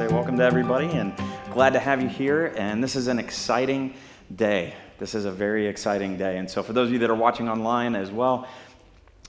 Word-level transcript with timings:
say 0.00 0.06
welcome 0.06 0.38
to 0.38 0.42
everybody 0.42 0.86
and 0.86 1.12
glad 1.52 1.74
to 1.74 1.78
have 1.78 2.00
you 2.00 2.08
here. 2.08 2.54
And 2.56 2.82
this 2.82 2.96
is 2.96 3.06
an 3.06 3.18
exciting 3.18 3.92
day. 4.34 4.72
This 4.98 5.14
is 5.14 5.26
a 5.26 5.30
very 5.30 5.66
exciting 5.66 6.16
day. 6.16 6.38
And 6.38 6.50
so, 6.50 6.62
for 6.62 6.72
those 6.72 6.88
of 6.88 6.94
you 6.94 7.00
that 7.00 7.10
are 7.10 7.14
watching 7.14 7.50
online 7.50 7.94
as 7.94 8.10
well, 8.10 8.48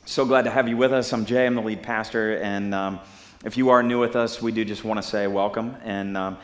so 0.05 0.23
glad 0.23 0.44
to 0.44 0.50
have 0.50 0.70
you 0.70 0.78
with 0.78 0.94
us. 0.94 1.12
I'm 1.12 1.26
Jay, 1.26 1.46
I'm 1.46 1.55
the 1.55 1.62
lead 1.62 1.84
pastor. 1.84 2.38
And 2.38 2.73
um, 2.73 3.02
if 3.44 3.58
you 3.58 3.68
are 3.68 3.84
new 3.84 4.00
with 4.00 4.16
us, 4.16 4.42
we 4.42 4.54
do 4.54 4.64
just 4.64 4.86
want 4.86 4.98
to 4.98 5.05
say 5.05 5.28
welcome. 5.28 5.76
And, 5.84 6.16
um, 6.16 6.38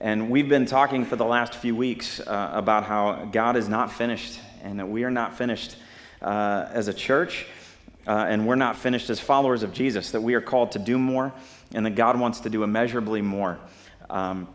and 0.00 0.30
we've 0.30 0.48
been 0.48 0.64
talking 0.64 1.04
for 1.04 1.16
the 1.16 1.26
last 1.26 1.54
few 1.54 1.76
weeks 1.76 2.20
uh, 2.20 2.52
about 2.54 2.84
how 2.84 3.28
God 3.32 3.54
is 3.54 3.68
not 3.68 3.92
finished 3.92 4.40
and 4.62 4.80
that 4.80 4.88
we 4.88 5.04
are 5.04 5.10
not 5.10 5.36
finished 5.36 5.76
uh, 6.22 6.68
as 6.72 6.88
a 6.88 6.94
church. 6.94 7.44
Uh, 8.06 8.24
and 8.28 8.46
we're 8.46 8.54
not 8.54 8.76
finished 8.76 9.10
as 9.10 9.20
followers 9.20 9.62
of 9.62 9.74
Jesus, 9.74 10.10
that 10.12 10.22
we 10.22 10.32
are 10.32 10.40
called 10.40 10.72
to 10.72 10.78
do 10.78 10.98
more 10.98 11.34
and 11.74 11.84
that 11.84 11.96
God 11.96 12.18
wants 12.18 12.40
to 12.40 12.50
do 12.50 12.62
immeasurably 12.62 13.20
more 13.20 13.58
um, 14.10 14.48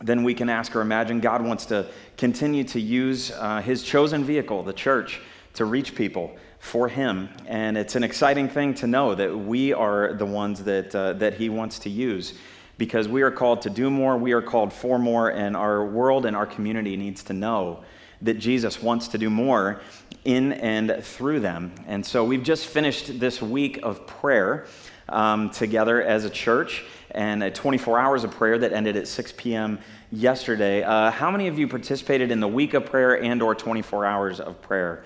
than 0.00 0.22
we 0.22 0.34
can 0.34 0.48
ask 0.48 0.74
or 0.74 0.80
imagine. 0.80 1.20
God 1.20 1.44
wants 1.44 1.66
to 1.66 1.86
continue 2.16 2.64
to 2.64 2.80
use 2.80 3.30
uh, 3.32 3.60
His 3.60 3.82
chosen 3.82 4.24
vehicle, 4.24 4.62
the 4.62 4.72
church, 4.72 5.20
to 5.54 5.64
reach 5.64 5.94
people 5.94 6.36
for 6.58 6.88
Him. 6.88 7.28
And 7.46 7.76
it's 7.76 7.96
an 7.96 8.04
exciting 8.04 8.48
thing 8.48 8.74
to 8.74 8.86
know 8.86 9.14
that 9.14 9.36
we 9.36 9.72
are 9.72 10.14
the 10.14 10.26
ones 10.26 10.64
that, 10.64 10.94
uh, 10.94 11.14
that 11.14 11.34
He 11.34 11.48
wants 11.48 11.78
to 11.80 11.90
use 11.90 12.34
because 12.78 13.08
we 13.08 13.20
are 13.20 13.30
called 13.30 13.60
to 13.60 13.68
do 13.68 13.90
more, 13.90 14.16
we 14.16 14.32
are 14.32 14.40
called 14.40 14.72
for 14.72 14.98
more, 14.98 15.28
and 15.30 15.54
our 15.54 15.84
world 15.84 16.24
and 16.24 16.34
our 16.34 16.46
community 16.46 16.96
needs 16.96 17.22
to 17.24 17.34
know 17.34 17.84
that 18.22 18.38
Jesus 18.38 18.82
wants 18.82 19.08
to 19.08 19.18
do 19.18 19.28
more 19.28 19.82
in 20.24 20.52
and 20.54 21.04
through 21.04 21.40
them. 21.40 21.74
And 21.86 22.04
so 22.04 22.24
we've 22.24 22.42
just 22.42 22.66
finished 22.66 23.20
this 23.20 23.42
week 23.42 23.80
of 23.82 24.06
prayer 24.06 24.66
um, 25.10 25.50
together 25.50 26.02
as 26.02 26.24
a 26.24 26.30
church 26.30 26.84
and 27.10 27.42
a 27.42 27.50
24 27.50 27.98
hours 27.98 28.24
of 28.24 28.30
prayer 28.30 28.58
that 28.58 28.72
ended 28.72 28.96
at 28.96 29.08
6 29.08 29.34
p.m. 29.36 29.78
yesterday. 30.10 30.82
Uh, 30.82 31.10
how 31.10 31.30
many 31.30 31.48
of 31.48 31.58
you 31.58 31.68
participated 31.68 32.30
in 32.30 32.40
the 32.40 32.48
week 32.48 32.74
of 32.74 32.86
prayer 32.86 33.22
and 33.22 33.42
or 33.42 33.54
24 33.54 34.06
hours 34.06 34.40
of 34.40 34.60
prayer 34.62 35.04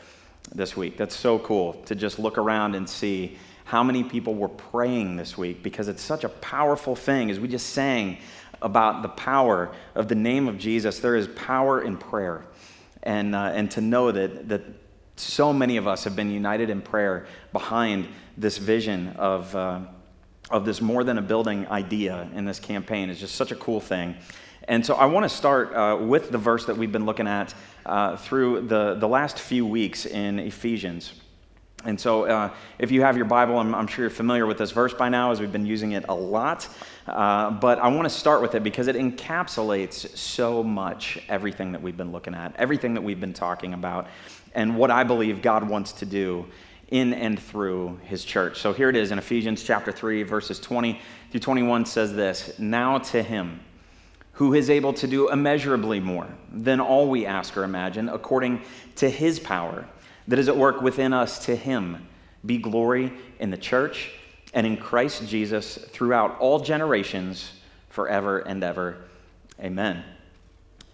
this 0.55 0.77
week? 0.77 0.97
That's 0.97 1.17
so 1.17 1.39
cool 1.39 1.75
to 1.87 1.95
just 1.95 2.19
look 2.19 2.39
around 2.39 2.75
and 2.75 2.89
see 2.89 3.39
how 3.65 3.83
many 3.83 4.05
people 4.05 4.35
were 4.35 4.49
praying 4.49 5.17
this 5.17 5.39
week 5.39 5.63
because 5.63 5.89
it's 5.89 6.03
such 6.03 6.25
a 6.25 6.29
powerful 6.29 6.95
thing 6.95 7.31
as 7.31 7.41
we 7.41 7.49
just 7.49 7.71
sang 7.71 8.19
about 8.61 9.03
the 9.03 9.09
power 9.09 9.75
of 9.95 10.09
the 10.09 10.15
name 10.15 10.49
of 10.49 10.59
Jesus. 10.59 10.99
There 10.99 11.17
is 11.17 11.29
power 11.29 11.83
in 11.83 11.97
prayer. 11.97 12.45
And, 13.03 13.35
uh, 13.35 13.53
and 13.55 13.71
to 13.73 13.81
know 13.81 14.13
that, 14.13 14.49
that 14.49 14.63
so 15.17 15.53
many 15.53 15.77
of 15.77 15.87
us 15.87 16.05
have 16.05 16.17
been 16.17 16.31
united 16.31 16.71
in 16.71 16.81
prayer 16.83 17.27
behind 17.53 18.09
this 18.37 18.59
vision 18.59 19.09
of, 19.17 19.55
uh, 19.55 19.81
of 20.51 20.65
this 20.65 20.81
more 20.81 21.05
than 21.05 21.19
a 21.19 21.23
building 21.23 21.67
idea 21.69 22.29
in 22.35 22.45
this 22.45 22.59
campaign 22.59 23.11
is 23.11 23.21
just 23.21 23.37
such 23.37 23.53
a 23.53 23.57
cool 23.57 23.81
thing. 23.81 24.17
And 24.67 24.85
so 24.85 24.95
I 24.95 25.07
want 25.07 25.25
to 25.25 25.29
start 25.29 25.75
uh, 25.75 25.99
with 26.01 26.31
the 26.31 26.39
verse 26.39 26.65
that 26.67 26.77
we've 26.77 26.93
been 26.93 27.07
looking 27.07 27.29
at 27.29 27.55
uh, 27.85 28.17
through 28.17 28.63
the, 28.63 28.95
the 28.95 29.09
last 29.09 29.39
few 29.39 29.67
weeks 29.67 30.07
in 30.07 30.39
Ephesians. 30.39 31.13
And 31.85 32.01
so, 32.01 32.25
uh, 32.25 32.51
if 32.79 32.91
you 32.91 33.03
have 33.03 33.17
your 33.17 33.27
Bible, 33.27 33.59
I'm, 33.59 33.75
I'm, 33.75 33.87
sure 33.87 34.05
you're 34.05 34.11
familiar 34.11 34.47
with 34.47 34.57
this 34.57 34.71
verse 34.71 34.95
by 34.95 35.11
now, 35.11 35.33
as 35.33 35.41
we've 35.41 35.53
been 35.53 35.67
using 35.67 35.93
it 35.93 36.07
a 36.09 36.15
lot. 36.15 36.67
Uh, 37.07 37.51
but 37.51 37.79
I 37.79 37.89
want 37.89 38.05
to 38.09 38.15
start 38.15 38.41
with 38.41 38.55
it 38.55 38.63
because 38.63 38.89
it 38.89 38.97
encapsulates 38.97 40.17
so 40.17 40.63
much 40.63 41.19
everything 41.29 41.73
that 41.73 41.83
we've 41.83 41.97
been 41.97 42.11
looking 42.11 42.35
at, 42.35 42.57
everything 42.57 42.95
that 42.95 43.03
we've 43.03 43.21
been 43.21 43.35
talking 43.35 43.75
about, 43.75 44.07
and 44.55 44.77
what 44.77 44.91
I 44.91 45.05
believe 45.05 45.43
God 45.43 45.69
wants 45.69 45.93
to 45.95 46.07
do 46.07 46.47
in 46.89 47.13
and 47.13 47.41
through 47.41 47.99
his 48.05 48.25
church. 48.25 48.61
So 48.61 48.73
here 48.73 48.89
it 48.89 48.97
is 48.97 49.11
in 49.11 49.19
Ephesians 49.19 49.63
chapter 49.63 49.91
3, 49.91 50.23
verses 50.23 50.61
20 50.61 51.01
through 51.31 51.41
21 51.41 51.87
says 51.87 52.15
this 52.15 52.59
Now 52.59 52.99
to 52.99 53.23
him 53.23 53.61
who 54.35 54.55
is 54.55 54.69
able 54.69 54.93
to 54.93 55.07
do 55.07 55.31
immeasurably 55.31 56.01
more 56.01 56.29
than 56.53 56.81
all 56.81 57.09
we 57.09 57.25
ask 57.25 57.57
or 57.57 57.65
imagine, 57.65 58.09
according 58.09 58.61
to 58.97 59.09
his 59.09 59.39
power 59.39 59.87
that 60.29 60.39
is 60.39 60.49
at 60.49 60.57
work 60.57 60.81
within 60.81 61.13
us, 61.13 61.45
to 61.47 61.55
him 61.55 62.07
be 62.45 62.59
glory 62.59 63.13
in 63.39 63.51
the 63.51 63.57
church 63.57 64.13
and 64.53 64.67
in 64.67 64.77
Christ 64.77 65.27
Jesus 65.29 65.77
throughout 65.77 66.39
all 66.39 66.61
generations, 66.61 67.53
forever 67.89 68.39
and 68.41 68.63
ever. 68.63 68.97
Amen. 69.61 70.05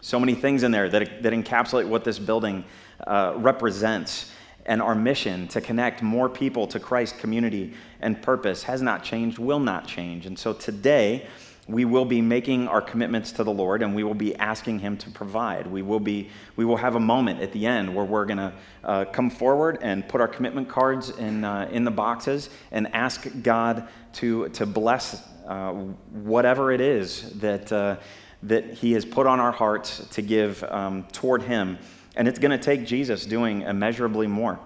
So 0.00 0.18
many 0.18 0.34
things 0.34 0.62
in 0.62 0.70
there 0.70 0.88
that, 0.88 1.22
that 1.22 1.32
encapsulate 1.32 1.86
what 1.86 2.04
this 2.04 2.18
building 2.18 2.64
uh, 3.06 3.34
represents. 3.36 4.32
And 4.66 4.82
our 4.82 4.94
mission 4.94 5.48
to 5.48 5.60
connect 5.60 6.02
more 6.02 6.28
people 6.28 6.66
to 6.68 6.78
Christ 6.78 7.18
community 7.18 7.74
and 8.00 8.20
purpose 8.20 8.62
has 8.64 8.82
not 8.82 9.02
changed, 9.02 9.38
will 9.38 9.58
not 9.58 9.86
change. 9.86 10.26
And 10.26 10.38
so 10.38 10.52
today, 10.52 11.26
we 11.70 11.84
will 11.84 12.04
be 12.04 12.20
making 12.20 12.68
our 12.68 12.82
commitments 12.82 13.32
to 13.32 13.44
the 13.44 13.50
Lord 13.50 13.82
and 13.82 13.94
we 13.94 14.02
will 14.02 14.14
be 14.14 14.34
asking 14.36 14.80
Him 14.80 14.96
to 14.98 15.10
provide. 15.10 15.66
We 15.66 15.82
will, 15.82 16.00
be, 16.00 16.28
we 16.56 16.64
will 16.64 16.76
have 16.76 16.96
a 16.96 17.00
moment 17.00 17.40
at 17.40 17.52
the 17.52 17.66
end 17.66 17.94
where 17.94 18.04
we're 18.04 18.26
going 18.26 18.38
to 18.38 18.52
uh, 18.84 19.04
come 19.06 19.30
forward 19.30 19.78
and 19.80 20.06
put 20.08 20.20
our 20.20 20.28
commitment 20.28 20.68
cards 20.68 21.10
in, 21.10 21.44
uh, 21.44 21.68
in 21.70 21.84
the 21.84 21.90
boxes 21.90 22.50
and 22.72 22.92
ask 22.94 23.26
God 23.42 23.88
to, 24.14 24.48
to 24.50 24.66
bless 24.66 25.22
uh, 25.46 25.72
whatever 25.72 26.72
it 26.72 26.80
is 26.80 27.38
that, 27.40 27.72
uh, 27.72 27.96
that 28.42 28.74
He 28.74 28.92
has 28.92 29.04
put 29.04 29.26
on 29.26 29.40
our 29.40 29.52
hearts 29.52 30.06
to 30.12 30.22
give 30.22 30.62
um, 30.64 31.04
toward 31.12 31.42
Him. 31.42 31.78
And 32.16 32.26
it's 32.26 32.38
going 32.38 32.50
to 32.50 32.58
take 32.58 32.86
Jesus 32.86 33.26
doing 33.26 33.62
immeasurably 33.62 34.26
more. 34.26 34.58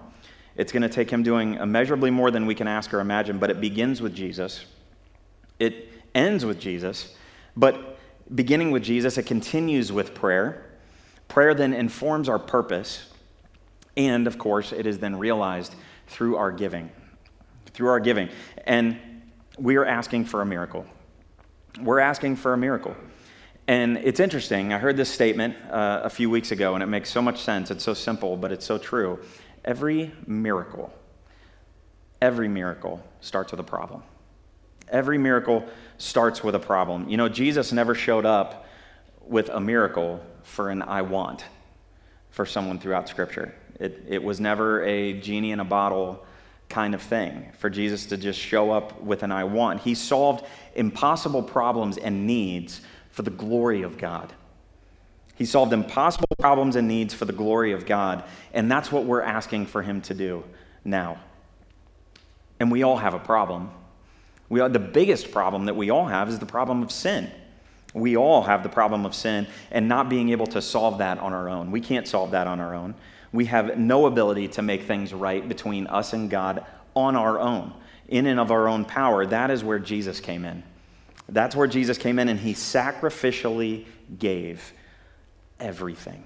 It's 0.57 0.73
going 0.73 0.83
to 0.83 0.89
take 0.89 1.11
Him 1.11 1.23
doing 1.23 1.55
immeasurably 1.55 2.11
more 2.11 2.31
than 2.31 2.47
we 2.47 2.55
can 2.55 2.69
ask 2.69 2.95
or 2.95 3.01
imagine, 3.01 3.39
but 3.39 3.51
it 3.51 3.61
begins 3.61 4.01
with 4.01 4.15
Jesus. 4.15 4.65
It 5.59 5.89
ends 6.15 6.45
with 6.45 6.61
Jesus, 6.61 7.15
but 7.57 7.99
beginning 8.33 8.71
with 8.71 8.83
Jesus, 8.83 9.19
it 9.19 9.27
continues 9.27 9.93
with 9.93 10.15
prayer. 10.15 10.65
Prayer 11.29 11.55
then 11.55 11.73
informs 11.73 12.29
our 12.29 12.39
purpose, 12.39 13.06
and 13.97 14.27
of 14.27 14.39
course, 14.39 14.73
it 14.73 14.87
is 14.87 14.99
then 14.99 15.17
realized 15.17 15.75
through 16.06 16.37
our 16.37 16.53
giving. 16.53 16.91
Through 17.73 17.89
our 17.89 18.01
giving. 18.01 18.29
And 18.67 18.99
we 19.59 19.77
are 19.77 19.85
asking 19.85 20.27
for 20.27 20.43
a 20.43 20.47
miracle. 20.47 20.87
We're 21.81 22.01
asking 22.01 22.37
for 22.37 22.53
a 22.53 22.56
miracle. 22.56 22.97
And 23.67 23.97
it's 23.99 24.21
interesting. 24.21 24.75
I 24.75 24.79
heard 24.79 24.97
this 24.97 25.11
statement 25.11 25.57
uh, 25.71 26.03
a 26.05 26.11
few 26.11 26.29
weeks 26.29 26.53
ago, 26.53 26.75
and 26.75 26.83
it 26.83 26.87
makes 26.87 27.11
so 27.11 27.23
much 27.23 27.41
sense. 27.41 27.71
It's 27.71 27.85
so 27.85 27.95
simple, 27.95 28.37
but 28.37 28.53
it's 28.53 28.67
so 28.67 28.77
true. 28.77 29.21
Every 29.65 30.13
miracle, 30.27 30.93
every 32.21 32.49
miracle 32.49 33.03
starts 33.21 33.53
with 33.53 33.61
a 33.61 33.65
problem. 33.65 34.03
Every 34.89 35.17
miracle 35.17 35.65
starts 35.97 36.45
with 36.45 36.55
a 36.55 36.59
problem. 36.59 37.09
You 37.09 37.17
know, 37.17 37.31
Jesus 37.31 37.73
never 37.73 37.95
showed 37.95 38.27
up 38.27 38.67
with 39.27 39.49
a 39.49 39.61
miracle 39.61 40.21
for 40.43 40.69
an 40.69 40.83
I 40.83 41.01
want 41.01 41.47
for 42.31 42.45
someone 42.45 42.79
throughout 42.79 43.09
Scripture. 43.09 43.55
It, 43.81 44.05
it 44.07 44.23
was 44.23 44.41
never 44.41 44.85
a 44.85 45.15
genie 45.15 45.53
in 45.53 45.61
a 45.61 45.65
bottle 45.65 46.27
kind 46.69 46.95
of 46.95 47.01
thing 47.01 47.51
for 47.59 47.71
Jesus 47.71 48.07
to 48.07 48.19
just 48.19 48.39
show 48.39 48.71
up 48.71 49.01
with 49.01 49.23
an 49.23 49.33
I 49.33 49.45
want. 49.45 49.81
He 49.81 49.95
solved 49.95 50.45
impossible 50.75 51.43
problems 51.43 51.97
and 51.97 52.27
needs 52.27 52.83
for 53.15 53.23
the 53.23 53.31
glory 53.31 53.83
of 53.83 53.97
God. 53.97 54.33
He 55.37 55.45
solved 55.45 55.73
impossible 55.73 56.27
problems 56.37 56.75
and 56.75 56.89
needs 56.89 57.15
for 57.15 57.27
the 57.27 57.33
glory 57.33 57.71
of 57.71 57.87
God. 57.87 58.25
And 58.53 58.69
that's 58.69 58.91
what 58.91 59.05
we're 59.05 59.23
asking 59.23 59.67
for 59.67 59.83
him 59.83 60.01
to 60.03 60.15
do 60.15 60.43
now. 60.85 61.21
And 62.59 62.73
we 62.73 62.83
all 62.83 62.97
have 62.97 63.15
a 63.15 63.21
problem. 63.21 63.71
We 64.49 64.59
are, 64.59 64.69
the 64.69 64.81
biggest 64.81 65.31
problem 65.31 65.67
that 65.67 65.77
we 65.77 65.91
all 65.91 66.07
have 66.07 66.29
is 66.29 66.41
the 66.41 66.47
problem 66.47 66.83
of 66.83 66.91
sin. 66.91 67.31
We 67.95 68.17
all 68.17 68.43
have 68.43 68.65
the 68.65 68.69
problem 68.69 69.07
of 69.07 69.15
sin 69.15 69.47
and 69.71 69.87
not 69.89 70.09
being 70.09 70.31
able 70.31 70.49
to 70.49 70.61
solve 70.61 70.99
that 70.99 71.21
on 71.21 71.33
our 71.33 71.49
own. 71.49 71.71
We 71.71 71.81
can't 71.81 72.09
solve 72.09 72.33
that 72.33 72.49
on 72.49 72.59
our 72.59 72.75
own. 72.75 72.97
We 73.33 73.45
have 73.45 73.79
no 73.79 74.06
ability 74.06 74.49
to 74.49 74.62
make 74.62 74.83
things 74.83 75.15
right 75.15 75.49
between 75.49 75.87
us 75.87 76.15
and 76.15 76.29
God 76.29 76.67
on 76.97 77.15
our 77.15 77.38
own, 77.38 77.75
in 78.09 78.27
and 78.27 78.41
of 78.41 78.50
our 78.50 78.67
own 78.67 78.85
power. 78.85 79.25
That 79.25 79.53
is 79.53 79.62
where 79.62 79.79
Jesus 79.79 80.19
came 80.19 80.44
in. 80.44 80.65
That's 81.29 81.56
where 81.56 81.67
Jesus 81.67 81.99
came 81.99 82.19
in 82.19 82.29
and 82.29 82.38
he 82.38 82.55
sacrificially 82.55 83.87
gave 84.19 84.73
everything 85.59 86.25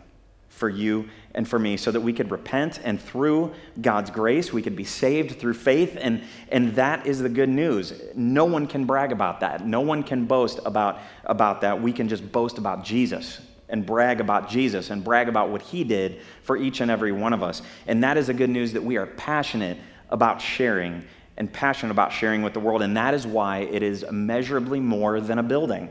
for 0.49 0.69
you 0.69 1.09
and 1.35 1.47
for 1.47 1.59
me 1.59 1.77
so 1.77 1.93
that 1.93 2.01
we 2.01 2.13
could 2.13 2.31
repent 2.31 2.81
and 2.83 3.01
through 3.01 3.55
God's 3.81 4.11
grace 4.11 4.53
we 4.53 4.61
could 4.61 4.75
be 4.75 4.85
saved 4.85 5.39
through 5.39 5.55
faith 5.55 5.97
and 6.01 6.23
and 6.49 6.75
that 6.75 7.07
is 7.07 7.21
the 7.21 7.29
good 7.29 7.49
news. 7.49 7.93
No 8.15 8.45
one 8.45 8.67
can 8.67 8.85
brag 8.85 9.13
about 9.13 9.41
that. 9.41 9.65
No 9.65 9.81
one 9.81 10.03
can 10.03 10.27
boast 10.27 10.59
about 10.65 10.99
about 11.25 11.61
that. 11.61 11.81
We 11.81 11.93
can 11.93 12.09
just 12.09 12.31
boast 12.33 12.59
about 12.59 12.85
Jesus 12.85 13.41
and 13.69 13.87
brag 13.87 14.21
about 14.21 14.49
Jesus 14.49 14.91
and 14.91 15.05
brag 15.05 15.29
about 15.29 15.51
what 15.51 15.63
he 15.63 15.85
did 15.85 16.21
for 16.43 16.57
each 16.57 16.81
and 16.81 16.91
every 16.91 17.13
one 17.13 17.33
of 17.33 17.43
us. 17.43 17.63
And 17.87 18.03
that 18.03 18.17
is 18.17 18.27
the 18.27 18.35
good 18.35 18.51
news 18.51 18.73
that 18.73 18.83
we 18.83 18.97
are 18.97 19.07
passionate 19.07 19.79
about 20.11 20.41
sharing 20.41 21.05
and 21.39 21.51
passionate 21.51 21.93
about 21.93 22.13
sharing 22.13 22.43
with 22.43 22.53
the 22.53 22.61
world 22.61 22.83
and 22.83 22.97
that 22.97 23.15
is 23.15 23.27
why 23.27 23.61
it 23.61 23.83
is 23.83 24.03
immeasurably 24.03 24.81
more 24.81 25.21
than 25.21 25.39
a 25.39 25.43
building 25.43 25.89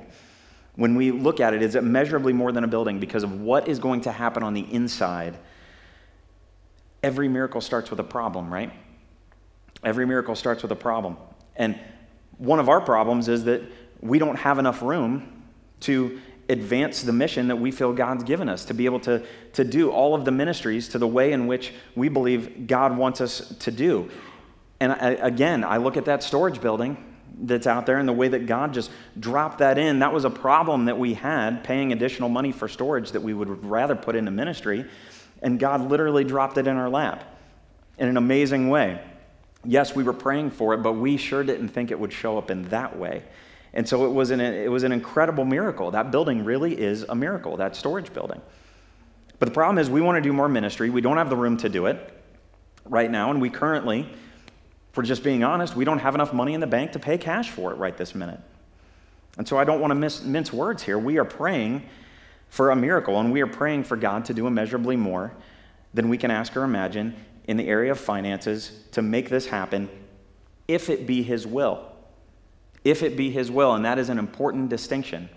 when 0.78 0.94
we 0.94 1.12
look 1.12 1.40
at 1.40 1.56
it, 1.56 1.64
is 1.64 1.76
immeasurably 1.76 2.34
more 2.34 2.52
than 2.52 2.64
a 2.64 2.68
building 2.68 3.00
because 3.00 3.24
of 3.24 3.42
what 3.42 3.68
is 3.68 3.80
going 3.80 4.02
to 4.02 4.12
happen 4.12 4.44
on 4.44 4.54
the 4.54 4.62
inside. 4.72 5.36
Every 7.02 7.28
miracle 7.28 7.62
starts 7.62 7.90
with 7.90 8.00
a 8.00 8.04
problem, 8.04 8.54
right? 8.54 8.72
Every 9.84 10.06
miracle 10.06 10.36
starts 10.36 10.62
with 10.62 10.72
a 10.72 10.76
problem. 10.76 11.18
And 11.56 11.80
one 12.38 12.60
of 12.60 12.70
our 12.70 12.80
problems 12.80 13.28
is 13.28 13.46
that 13.46 13.64
we 14.02 14.20
don't 14.20 14.36
have 14.36 14.60
enough 14.60 14.84
room 14.84 15.44
to 15.82 16.20
advance 16.48 17.02
the 17.02 17.12
mission 17.12 17.48
that 17.48 17.56
we 17.56 17.72
feel 17.72 17.92
God's 17.92 18.24
given 18.24 18.48
us, 18.48 18.64
to 18.66 18.76
be 18.76 18.86
able 18.86 19.00
to, 19.02 19.26
to 19.54 19.64
do 19.64 19.90
all 19.90 20.14
of 20.14 20.26
the 20.26 20.32
ministries 20.32 20.90
to 20.90 21.00
the 21.00 21.08
way 21.08 21.32
in 21.32 21.48
which 21.48 21.74
we 21.96 22.08
believe 22.08 22.68
God 22.68 22.96
wants 22.96 23.20
us 23.20 23.50
to 23.60 23.72
do. 23.72 24.12
And 24.80 24.92
I, 24.92 25.12
again, 25.12 25.64
I 25.64 25.78
look 25.78 25.98
at 25.98 26.06
that 26.06 26.24
storage 26.24 26.62
building 26.62 26.98
that's 27.40 27.68
out 27.68 27.86
there 27.86 27.98
and 27.98 28.08
the 28.08 28.14
way 28.14 28.28
that 28.28 28.46
God 28.46 28.74
just 28.74 28.92
dropped 29.20 29.60
that 29.60 29.78
in. 29.78 30.00
That 30.00 30.14
was 30.14 30.26
a 30.26 30.30
problem 30.30 30.86
that 30.86 30.98
we 30.98 31.14
had, 31.14 31.64
paying 31.64 31.92
additional 31.92 32.30
money 32.30 32.52
for 32.52 32.68
storage 32.68 33.12
that 33.12 33.22
we 33.22 33.34
would 33.34 33.64
rather 33.66 33.96
put 33.96 34.16
into 34.16 34.32
ministry. 34.32 34.86
And 35.42 35.60
God 35.60 35.90
literally 35.90 36.24
dropped 36.24 36.58
it 36.58 36.68
in 36.68 36.78
our 36.78 36.90
lap 36.90 37.24
in 37.98 38.08
an 38.08 38.18
amazing 38.18 38.70
way. 38.70 39.02
Yes, 39.64 39.96
we 39.96 40.04
were 40.04 40.14
praying 40.14 40.52
for 40.52 40.74
it, 40.74 40.78
but 40.78 40.94
we 40.94 41.18
sure 41.18 41.44
didn't 41.44 41.70
think 41.70 41.92
it 41.92 42.00
would 42.00 42.14
show 42.14 42.38
up 42.38 42.50
in 42.50 42.70
that 42.70 42.98
way. 42.98 43.24
And 43.74 43.88
so 43.88 44.06
it 44.06 44.14
was 44.14 44.32
an, 44.32 44.40
it 44.40 44.72
was 44.72 44.84
an 44.84 44.92
incredible 44.92 45.46
miracle. 45.46 45.92
That 45.92 46.10
building 46.10 46.46
really 46.46 46.80
is 46.80 47.04
a 47.04 47.16
miracle, 47.16 47.58
that 47.58 47.76
storage 47.76 48.14
building. 48.14 48.42
But 49.40 49.48
the 49.48 49.54
problem 49.54 49.78
is, 49.78 49.90
we 49.90 50.02
want 50.02 50.16
to 50.16 50.22
do 50.22 50.34
more 50.34 50.50
ministry. 50.50 50.90
We 50.90 51.02
don't 51.02 51.18
have 51.18 51.30
the 51.30 51.36
room 51.36 51.58
to 51.58 51.70
do 51.70 51.86
it 51.86 52.14
right 52.86 53.12
now, 53.12 53.30
and 53.30 53.40
we 53.40 53.50
currently, 53.50 54.10
for 54.98 55.04
just 55.04 55.24
being 55.24 55.44
honest, 55.44 55.76
we 55.76 55.86
don't 55.86 56.00
have 56.00 56.16
enough 56.16 56.34
money 56.34 56.56
in 56.56 56.60
the 56.60 56.66
bank 56.66 56.94
to 56.94 56.98
pay 56.98 57.20
cash 57.20 57.52
for 57.52 57.72
it 57.72 57.76
right 57.76 57.96
this 57.96 58.16
minute. 58.16 58.40
And 59.38 59.48
so 59.48 59.56
I 59.56 59.64
don't 59.64 59.80
want 59.80 59.92
to 59.92 59.96
miss, 59.96 60.24
mince 60.24 60.52
words 60.52 60.82
here. 60.82 60.98
We 60.98 61.20
are 61.20 61.24
praying 61.24 61.84
for 62.50 62.72
a 62.72 62.76
miracle, 62.76 63.20
and 63.20 63.32
we 63.32 63.42
are 63.42 63.48
praying 63.48 63.84
for 63.84 63.96
God 63.96 64.26
to 64.26 64.34
do 64.34 64.48
immeasurably 64.48 64.96
more 64.96 65.34
than 65.94 66.10
we 66.10 66.18
can 66.18 66.32
ask 66.32 66.58
or 66.58 66.64
imagine 66.64 67.16
in 67.48 67.58
the 67.58 67.68
area 67.68 67.92
of 67.92 68.00
finances 68.00 68.72
to 68.94 69.04
make 69.04 69.30
this 69.30 69.46
happen 69.46 69.88
if 70.68 70.90
it 70.90 71.06
be 71.06 71.22
His 71.22 71.46
will. 71.46 71.92
If 72.84 73.04
it 73.04 73.16
be 73.16 73.30
His 73.30 73.52
will, 73.52 73.76
and 73.76 73.86
that 73.86 74.00
is 74.00 74.10
an 74.10 74.18
important 74.18 74.70
distinction. 74.70 75.30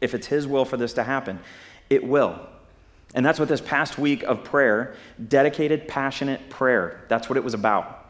If 0.00 0.14
it's 0.14 0.26
His 0.26 0.48
will 0.48 0.64
for 0.64 0.76
this 0.76 0.94
to 0.94 1.04
happen, 1.04 1.38
it 1.88 2.02
will. 2.02 2.44
And 3.14 3.24
that's 3.24 3.38
what 3.38 3.48
this 3.48 3.60
past 3.60 3.98
week 3.98 4.24
of 4.24 4.42
prayer, 4.42 4.96
dedicated, 5.28 5.86
passionate 5.86 6.50
prayer, 6.50 7.04
that's 7.06 7.28
what 7.28 7.36
it 7.36 7.44
was 7.44 7.54
about. 7.54 8.03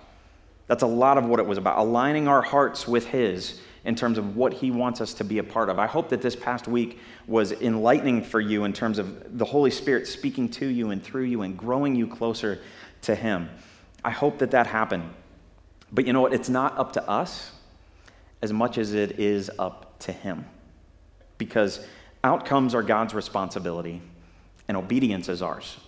That's 0.67 0.83
a 0.83 0.87
lot 0.87 1.19
of 1.19 1.27
what 1.27 1.41
it 1.41 1.47
was 1.47 1.59
about, 1.59 1.79
aligning 1.79 2.27
our 2.29 2.43
hearts 2.43 2.89
with 2.89 3.07
His 3.07 3.61
in 3.85 3.95
terms 3.95 4.17
of 4.17 4.37
what 4.37 4.55
He 4.55 4.71
wants 4.71 5.01
us 5.01 5.13
to 5.15 5.25
be 5.25 5.39
a 5.39 5.45
part 5.45 5.69
of. 5.69 5.79
I 5.79 5.87
hope 5.87 6.09
that 6.09 6.23
this 6.23 6.35
past 6.35 6.67
week 6.67 6.99
was 7.27 7.53
enlightening 7.53 8.23
for 8.23 8.41
you 8.41 8.65
in 8.65 8.73
terms 8.73 8.99
of 8.99 9.39
the 9.39 9.45
Holy 9.45 9.71
Spirit 9.71 10.07
speaking 10.07 10.49
to 10.51 10.67
you 10.67 10.91
and 10.91 11.03
through 11.03 11.25
you 11.25 11.43
and 11.43 11.57
growing 11.57 11.95
you 11.95 12.07
closer 12.07 12.61
to 13.03 13.15
Him. 13.15 13.51
I 14.03 14.11
hope 14.11 14.39
that 14.39 14.53
that 14.53 14.67
happened. 14.67 15.11
But 15.93 16.07
you 16.07 16.13
know 16.13 16.23
what? 16.23 16.33
It's 16.33 16.49
not 16.49 16.77
up 16.79 16.95
to 16.95 17.09
us 17.09 17.53
as 18.41 18.53
much 18.53 18.79
as 18.79 18.95
it 18.95 19.19
is 19.19 19.51
up 19.59 19.99
to 20.01 20.13
Him. 20.13 20.47
Because 21.37 21.87
outcomes 22.23 22.75
are 22.75 22.83
God's 22.83 23.13
responsibility 23.13 24.01
and 24.67 24.77
obedience 24.79 25.29
is 25.29 25.43
ours. 25.43 25.79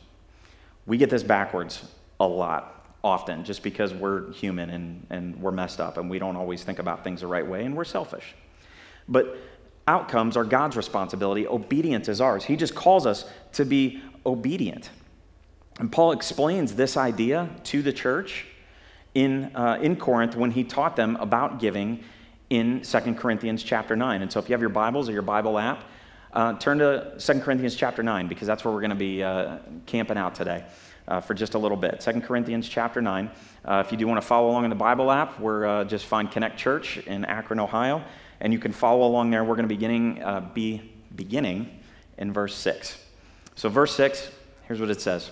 We 0.84 0.99
get 0.99 1.08
this 1.08 1.23
backwards 1.23 1.82
a 2.20 2.26
lot 2.26 2.75
often 3.05 3.45
just 3.45 3.63
because 3.63 3.95
we're 3.95 4.33
human 4.33 4.71
and, 4.71 5.07
and 5.11 5.41
we're 5.41 5.53
messed 5.53 5.81
up 5.81 5.97
and 5.97 6.11
we 6.11 6.19
don't 6.19 6.37
always 6.37 6.65
think 6.65 6.79
about 6.79 7.05
things 7.05 7.21
the 7.21 7.27
right 7.27 7.47
way 7.47 7.65
and 7.65 7.77
we're 7.77 7.85
selfish. 7.85 8.35
But 9.09 9.37
outcomes 9.87 10.37
are 10.37 10.45
God's 10.45 10.77
responsibility, 10.77 11.47
obedience 11.47 12.09
is 12.09 12.21
ours. 12.21 12.45
He 12.45 12.57
just 12.57 12.75
calls 12.75 13.07
us 13.07 13.25
to 13.53 13.65
be 13.65 14.03
obedient. 14.25 14.91
And 15.79 15.93
Paul 15.93 16.13
explains 16.13 16.75
this 16.75 16.97
idea 16.97 17.49
to 17.65 17.83
the 17.83 17.93
church 17.93 18.47
in, 19.15 19.55
uh, 19.55 19.79
in 19.81 19.97
Corinth 19.97 20.35
when 20.35 20.51
he 20.51 20.65
taught 20.65 20.97
them 20.97 21.17
about 21.17 21.61
giving 21.61 22.03
in 22.51 22.81
2 22.81 23.15
Corinthians 23.15 23.63
chapter 23.63 23.95
9. 23.95 24.23
And 24.23 24.33
so 24.33 24.41
if 24.41 24.49
you 24.49 24.55
have 24.55 24.61
your 24.61 24.71
Bibles 24.71 25.09
or 25.09 25.13
your 25.13 25.23
Bible 25.23 25.59
app, 25.59 25.85
uh, 26.33 26.55
turn 26.55 26.79
to 26.79 27.15
2 27.19 27.41
Corinthians 27.41 27.77
chapter 27.77 28.03
9 28.03 28.27
because 28.27 28.47
that's 28.47 28.65
where 28.65 28.73
we're 28.75 28.81
going 28.81 28.91
to 28.91 28.97
be 28.97 29.23
uh, 29.23 29.59
camping 29.87 30.19
out 30.19 30.35
today 30.35 30.65
uh, 31.08 31.20
for 31.20 31.35
just 31.35 31.55
a 31.55 31.58
little 31.58 31.76
bit. 31.76 32.00
2 32.00 32.20
Corinthians 32.20 32.69
chapter 32.69 33.00
9. 33.00 33.31
Uh, 33.64 33.82
if 33.85 33.93
you 33.93 33.99
do 33.99 34.06
want 34.06 34.20
to 34.20 34.26
follow 34.26 34.50
along 34.50 34.64
in 34.64 34.70
the 34.70 34.76
Bible 34.76 35.11
app, 35.11 35.38
we're 35.41 35.67
uh, 35.67 35.85
just 35.85 36.06
find 36.06 36.31
Connect 36.31 36.58
Church 36.58 36.99
in 36.99 37.25
Akron, 37.25 37.61
Ohio, 37.61 38.05
and 38.41 38.53
you 38.53 38.58
can 38.58 38.73
follow 38.73 39.06
along 39.06 39.31
there. 39.31 39.44
We're 39.44 39.56
going 39.56 39.69
to 39.69 39.75
be 39.75 39.76
beginning, 39.76 40.23
uh, 40.23 40.41
be 40.53 40.93
beginning 41.14 41.81
in 42.19 42.32
verse 42.32 42.55
6. 42.55 43.03
So, 43.55 43.69
verse 43.69 43.94
6, 43.94 44.31
here's 44.67 44.81
what 44.81 44.91
it 44.91 45.00
says. 45.00 45.31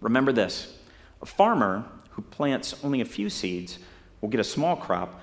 Remember 0.00 0.32
this 0.32 0.76
a 1.22 1.26
farmer 1.26 1.84
who 2.10 2.22
plants 2.22 2.74
only 2.84 3.00
a 3.00 3.04
few 3.04 3.28
seeds 3.28 3.78
will 4.20 4.28
get 4.28 4.40
a 4.40 4.44
small 4.44 4.76
crop, 4.76 5.20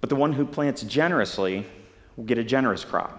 but 0.00 0.08
the 0.08 0.16
one 0.16 0.32
who 0.32 0.46
plants 0.46 0.82
generously 0.82 1.66
will 2.16 2.24
get 2.24 2.38
a 2.38 2.44
generous 2.44 2.84
crop. 2.84 3.18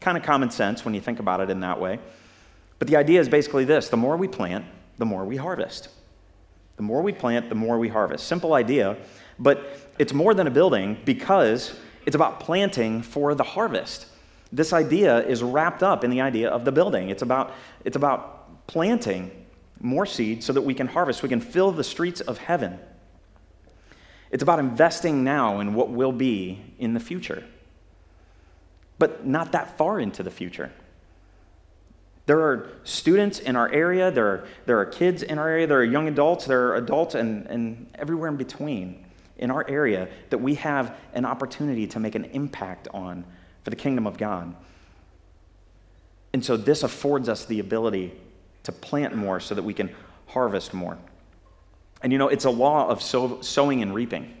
Kind 0.00 0.16
of 0.16 0.22
common 0.22 0.50
sense 0.50 0.84
when 0.84 0.94
you 0.94 1.00
think 1.00 1.18
about 1.18 1.40
it 1.40 1.50
in 1.50 1.60
that 1.60 1.80
way. 1.80 1.98
But 2.78 2.88
the 2.88 2.96
idea 2.96 3.20
is 3.20 3.28
basically 3.28 3.64
this 3.64 3.88
the 3.88 3.96
more 3.96 4.16
we 4.16 4.28
plant, 4.28 4.64
the 4.98 5.06
more 5.06 5.24
we 5.24 5.36
harvest. 5.36 5.88
The 6.76 6.82
more 6.82 7.02
we 7.02 7.12
plant, 7.12 7.48
the 7.48 7.56
more 7.56 7.78
we 7.78 7.88
harvest. 7.88 8.26
Simple 8.26 8.54
idea, 8.54 8.96
but 9.38 9.80
it's 9.98 10.12
more 10.12 10.32
than 10.32 10.46
a 10.46 10.50
building 10.50 10.96
because 11.04 11.74
it's 12.06 12.14
about 12.14 12.40
planting 12.40 13.02
for 13.02 13.34
the 13.34 13.42
harvest. 13.42 14.06
This 14.52 14.72
idea 14.72 15.26
is 15.26 15.42
wrapped 15.42 15.82
up 15.82 16.04
in 16.04 16.10
the 16.10 16.20
idea 16.20 16.48
of 16.48 16.64
the 16.64 16.72
building. 16.72 17.10
It's 17.10 17.22
about, 17.22 17.52
it's 17.84 17.96
about 17.96 18.66
planting 18.66 19.30
more 19.80 20.06
seed 20.06 20.42
so 20.42 20.52
that 20.52 20.62
we 20.62 20.74
can 20.74 20.86
harvest, 20.86 21.22
we 21.22 21.28
can 21.28 21.40
fill 21.40 21.72
the 21.72 21.84
streets 21.84 22.20
of 22.20 22.38
heaven. 22.38 22.78
It's 24.30 24.42
about 24.42 24.58
investing 24.58 25.24
now 25.24 25.60
in 25.60 25.74
what 25.74 25.90
will 25.90 26.12
be 26.12 26.62
in 26.78 26.94
the 26.94 27.00
future, 27.00 27.44
but 28.98 29.26
not 29.26 29.52
that 29.52 29.76
far 29.78 30.00
into 30.00 30.22
the 30.22 30.30
future. 30.30 30.70
There 32.28 32.42
are 32.42 32.68
students 32.84 33.38
in 33.38 33.56
our 33.56 33.72
area, 33.72 34.10
there 34.10 34.26
are, 34.26 34.44
there 34.66 34.78
are 34.78 34.84
kids 34.84 35.22
in 35.22 35.38
our 35.38 35.48
area, 35.48 35.66
there 35.66 35.78
are 35.78 35.84
young 35.84 36.08
adults, 36.08 36.44
there 36.44 36.68
are 36.68 36.76
adults, 36.76 37.14
and, 37.14 37.46
and 37.46 37.86
everywhere 37.94 38.28
in 38.28 38.36
between 38.36 39.02
in 39.38 39.50
our 39.50 39.66
area 39.66 40.10
that 40.28 40.36
we 40.36 40.56
have 40.56 40.94
an 41.14 41.24
opportunity 41.24 41.86
to 41.86 41.98
make 41.98 42.14
an 42.14 42.26
impact 42.26 42.86
on 42.92 43.24
for 43.64 43.70
the 43.70 43.76
kingdom 43.76 44.06
of 44.06 44.18
God. 44.18 44.54
And 46.34 46.44
so 46.44 46.58
this 46.58 46.82
affords 46.82 47.30
us 47.30 47.46
the 47.46 47.60
ability 47.60 48.12
to 48.64 48.72
plant 48.72 49.16
more 49.16 49.40
so 49.40 49.54
that 49.54 49.62
we 49.62 49.72
can 49.72 49.88
harvest 50.26 50.74
more. 50.74 50.98
And 52.02 52.12
you 52.12 52.18
know, 52.18 52.28
it's 52.28 52.44
a 52.44 52.50
law 52.50 52.88
of 52.90 53.00
sow, 53.00 53.40
sowing 53.40 53.80
and 53.80 53.94
reaping. 53.94 54.34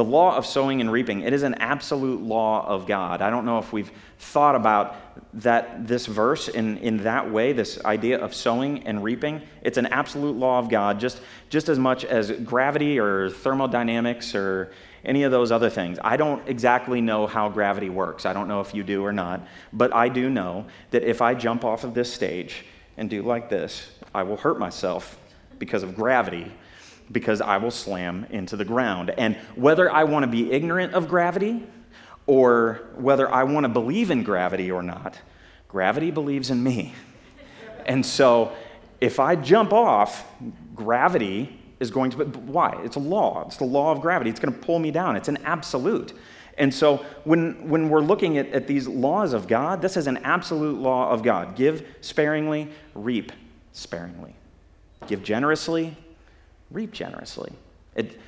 The 0.00 0.04
law 0.04 0.34
of 0.34 0.46
sowing 0.46 0.80
and 0.80 0.90
reaping, 0.90 1.20
it 1.20 1.34
is 1.34 1.42
an 1.42 1.56
absolute 1.56 2.22
law 2.22 2.66
of 2.66 2.86
God. 2.86 3.20
I 3.20 3.28
don't 3.28 3.44
know 3.44 3.58
if 3.58 3.70
we've 3.70 3.92
thought 4.18 4.54
about 4.54 4.96
that 5.42 5.86
this 5.86 6.06
verse 6.06 6.48
in, 6.48 6.78
in 6.78 7.02
that 7.02 7.30
way, 7.30 7.52
this 7.52 7.84
idea 7.84 8.18
of 8.18 8.34
sowing 8.34 8.86
and 8.86 9.04
reaping. 9.04 9.42
It's 9.60 9.76
an 9.76 9.84
absolute 9.84 10.36
law 10.36 10.58
of 10.58 10.70
God, 10.70 11.00
just, 11.00 11.20
just 11.50 11.68
as 11.68 11.78
much 11.78 12.06
as 12.06 12.30
gravity 12.30 12.98
or 12.98 13.28
thermodynamics 13.28 14.34
or 14.34 14.72
any 15.04 15.24
of 15.24 15.32
those 15.32 15.52
other 15.52 15.68
things. 15.68 15.98
I 16.02 16.16
don't 16.16 16.48
exactly 16.48 17.02
know 17.02 17.26
how 17.26 17.50
gravity 17.50 17.90
works. 17.90 18.24
I 18.24 18.32
don't 18.32 18.48
know 18.48 18.62
if 18.62 18.74
you 18.74 18.82
do 18.82 19.04
or 19.04 19.12
not, 19.12 19.46
but 19.70 19.94
I 19.94 20.08
do 20.08 20.30
know 20.30 20.64
that 20.92 21.02
if 21.02 21.20
I 21.20 21.34
jump 21.34 21.62
off 21.62 21.84
of 21.84 21.92
this 21.92 22.10
stage 22.10 22.64
and 22.96 23.10
do 23.10 23.20
like 23.20 23.50
this, 23.50 23.90
I 24.14 24.22
will 24.22 24.38
hurt 24.38 24.58
myself 24.58 25.18
because 25.58 25.82
of 25.82 25.94
gravity, 25.94 26.50
because 27.12 27.40
I 27.40 27.56
will 27.56 27.70
slam 27.70 28.26
into 28.30 28.56
the 28.56 28.64
ground. 28.64 29.10
And 29.10 29.36
whether 29.54 29.90
I 29.90 30.04
want 30.04 30.24
to 30.24 30.26
be 30.28 30.52
ignorant 30.52 30.94
of 30.94 31.08
gravity 31.08 31.66
or 32.26 32.82
whether 32.94 33.32
I 33.32 33.44
want 33.44 33.64
to 33.64 33.68
believe 33.68 34.10
in 34.10 34.22
gravity 34.22 34.70
or 34.70 34.82
not, 34.82 35.18
gravity 35.68 36.10
believes 36.10 36.50
in 36.50 36.62
me. 36.62 36.94
And 37.86 38.04
so 38.04 38.52
if 39.00 39.18
I 39.18 39.36
jump 39.36 39.72
off, 39.72 40.24
gravity 40.74 41.58
is 41.80 41.90
going 41.90 42.10
to, 42.12 42.24
why? 42.24 42.80
It's 42.84 42.96
a 42.96 43.00
law. 43.00 43.44
It's 43.46 43.56
the 43.56 43.64
law 43.64 43.90
of 43.90 44.00
gravity. 44.00 44.30
It's 44.30 44.40
going 44.40 44.54
to 44.54 44.60
pull 44.60 44.78
me 44.78 44.90
down. 44.90 45.16
It's 45.16 45.28
an 45.28 45.38
absolute. 45.44 46.12
And 46.58 46.72
so 46.72 46.98
when, 47.24 47.68
when 47.70 47.88
we're 47.88 48.02
looking 48.02 48.36
at, 48.36 48.48
at 48.48 48.66
these 48.66 48.86
laws 48.86 49.32
of 49.32 49.48
God, 49.48 49.80
this 49.80 49.96
is 49.96 50.06
an 50.06 50.18
absolute 50.18 50.78
law 50.78 51.10
of 51.10 51.22
God. 51.22 51.56
Give 51.56 51.86
sparingly, 52.02 52.68
reap 52.94 53.32
sparingly. 53.72 54.34
Give 55.06 55.22
generously, 55.22 55.96
reap 56.70 56.92
generously. 56.92 57.52
It, 57.94 58.18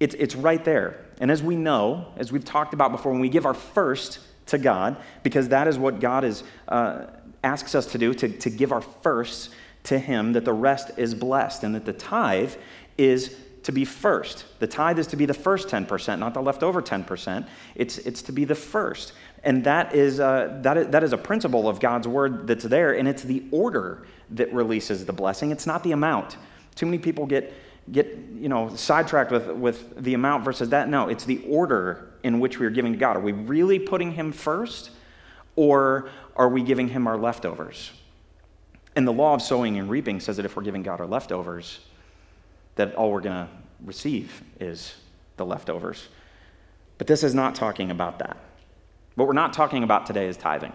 it, 0.00 0.14
it's 0.14 0.34
right 0.34 0.64
there. 0.64 1.04
And 1.20 1.30
as 1.30 1.42
we 1.42 1.56
know, 1.56 2.06
as 2.16 2.32
we've 2.32 2.44
talked 2.44 2.74
about 2.74 2.90
before, 2.90 3.12
when 3.12 3.20
we 3.20 3.28
give 3.28 3.46
our 3.46 3.54
first 3.54 4.18
to 4.46 4.58
God, 4.58 4.96
because 5.22 5.48
that 5.50 5.68
is 5.68 5.78
what 5.78 6.00
God 6.00 6.24
is, 6.24 6.42
uh, 6.68 7.06
asks 7.44 7.74
us 7.74 7.86
to 7.86 7.98
do, 7.98 8.12
to, 8.14 8.28
to 8.28 8.50
give 8.50 8.72
our 8.72 8.80
first 8.80 9.50
to 9.84 9.98
Him, 9.98 10.32
that 10.32 10.44
the 10.44 10.52
rest 10.52 10.90
is 10.96 11.14
blessed, 11.14 11.64
and 11.64 11.74
that 11.74 11.84
the 11.84 11.92
tithe 11.92 12.54
is 12.98 13.36
to 13.62 13.72
be 13.72 13.84
first. 13.84 14.44
The 14.58 14.66
tithe 14.66 14.98
is 14.98 15.06
to 15.08 15.16
be 15.16 15.26
the 15.26 15.34
first 15.34 15.68
10%, 15.68 16.18
not 16.18 16.34
the 16.34 16.42
leftover 16.42 16.82
10%. 16.82 17.46
It's, 17.74 17.98
it's 17.98 18.22
to 18.22 18.32
be 18.32 18.44
the 18.44 18.54
first. 18.54 19.12
And 19.44 19.64
that 19.64 19.94
is, 19.94 20.20
uh, 20.20 20.58
that, 20.62 20.76
is, 20.76 20.88
that 20.88 21.04
is 21.04 21.12
a 21.12 21.18
principle 21.18 21.68
of 21.68 21.80
God's 21.80 22.08
word 22.08 22.46
that's 22.46 22.64
there, 22.64 22.92
and 22.96 23.06
it's 23.06 23.22
the 23.22 23.44
order 23.50 24.06
that 24.30 24.52
releases 24.52 25.04
the 25.04 25.12
blessing. 25.12 25.50
It's 25.50 25.66
not 25.66 25.82
the 25.82 25.92
amount. 25.92 26.36
Too 26.74 26.86
many 26.86 26.98
people 26.98 27.26
get, 27.26 27.52
get 27.90 28.18
you 28.34 28.48
know, 28.48 28.74
sidetracked 28.74 29.30
with, 29.30 29.48
with 29.48 30.02
the 30.02 30.14
amount 30.14 30.44
versus 30.44 30.70
that. 30.70 30.88
No, 30.88 31.08
it's 31.08 31.24
the 31.24 31.44
order 31.48 32.12
in 32.22 32.40
which 32.40 32.58
we 32.58 32.66
are 32.66 32.70
giving 32.70 32.92
to 32.92 32.98
God. 32.98 33.16
Are 33.16 33.20
we 33.20 33.32
really 33.32 33.78
putting 33.78 34.12
Him 34.12 34.32
first, 34.32 34.90
or 35.56 36.08
are 36.36 36.48
we 36.48 36.62
giving 36.62 36.88
Him 36.88 37.06
our 37.06 37.16
leftovers? 37.16 37.92
And 38.94 39.06
the 39.06 39.12
law 39.12 39.34
of 39.34 39.42
sowing 39.42 39.78
and 39.78 39.88
reaping 39.88 40.20
says 40.20 40.36
that 40.36 40.46
if 40.46 40.56
we're 40.56 40.62
giving 40.62 40.82
God 40.82 41.00
our 41.00 41.06
leftovers, 41.06 41.80
that 42.76 42.94
all 42.94 43.10
we're 43.10 43.20
going 43.20 43.46
to 43.46 43.48
receive 43.84 44.42
is 44.60 44.94
the 45.36 45.46
leftovers. 45.46 46.08
But 46.98 47.06
this 47.06 47.22
is 47.22 47.34
not 47.34 47.54
talking 47.54 47.90
about 47.90 48.18
that. 48.18 48.36
What 49.14 49.26
we're 49.26 49.34
not 49.34 49.52
talking 49.52 49.82
about 49.82 50.06
today 50.06 50.26
is 50.26 50.36
tithing. 50.36 50.72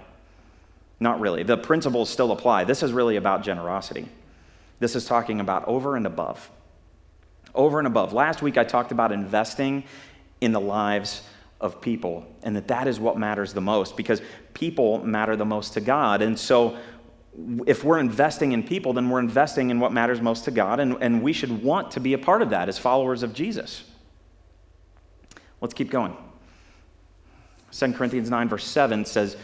Not 0.99 1.19
really. 1.19 1.43
The 1.43 1.57
principles 1.57 2.09
still 2.09 2.31
apply. 2.31 2.63
This 2.63 2.83
is 2.83 2.91
really 2.91 3.15
about 3.15 3.43
generosity. 3.43 4.09
This 4.79 4.95
is 4.95 5.05
talking 5.05 5.39
about 5.39 5.67
over 5.67 5.95
and 5.95 6.05
above. 6.05 6.49
Over 7.55 7.79
and 7.79 7.87
above. 7.87 8.13
Last 8.13 8.41
week 8.41 8.57
I 8.57 8.63
talked 8.63 8.91
about 8.91 9.11
investing 9.11 9.83
in 10.41 10.51
the 10.51 10.59
lives 10.59 11.23
of 11.59 11.81
people 11.81 12.25
and 12.43 12.55
that 12.55 12.67
that 12.67 12.87
is 12.87 12.99
what 12.99 13.17
matters 13.17 13.53
the 13.53 13.61
most 13.61 13.97
because 13.97 14.21
people 14.53 15.03
matter 15.03 15.35
the 15.35 15.45
most 15.45 15.73
to 15.73 15.81
God. 15.81 16.21
And 16.21 16.37
so 16.37 16.77
if 17.65 17.83
we're 17.83 17.99
investing 17.99 18.51
in 18.51 18.63
people, 18.63 18.93
then 18.93 19.09
we're 19.09 19.19
investing 19.19 19.69
in 19.69 19.79
what 19.79 19.91
matters 19.91 20.21
most 20.21 20.45
to 20.45 20.51
God, 20.51 20.79
and, 20.79 20.97
and 21.01 21.21
we 21.21 21.33
should 21.33 21.63
want 21.63 21.91
to 21.91 21.99
be 21.99 22.13
a 22.13 22.17
part 22.17 22.41
of 22.41 22.49
that 22.49 22.67
as 22.67 22.79
followers 22.79 23.21
of 23.21 23.33
Jesus. 23.33 23.83
Let's 25.61 25.73
keep 25.73 25.91
going. 25.91 26.15
2 27.71 27.93
Corinthians 27.93 28.29
9, 28.29 28.49
verse 28.49 28.65
7 28.65 29.05
says, 29.05 29.37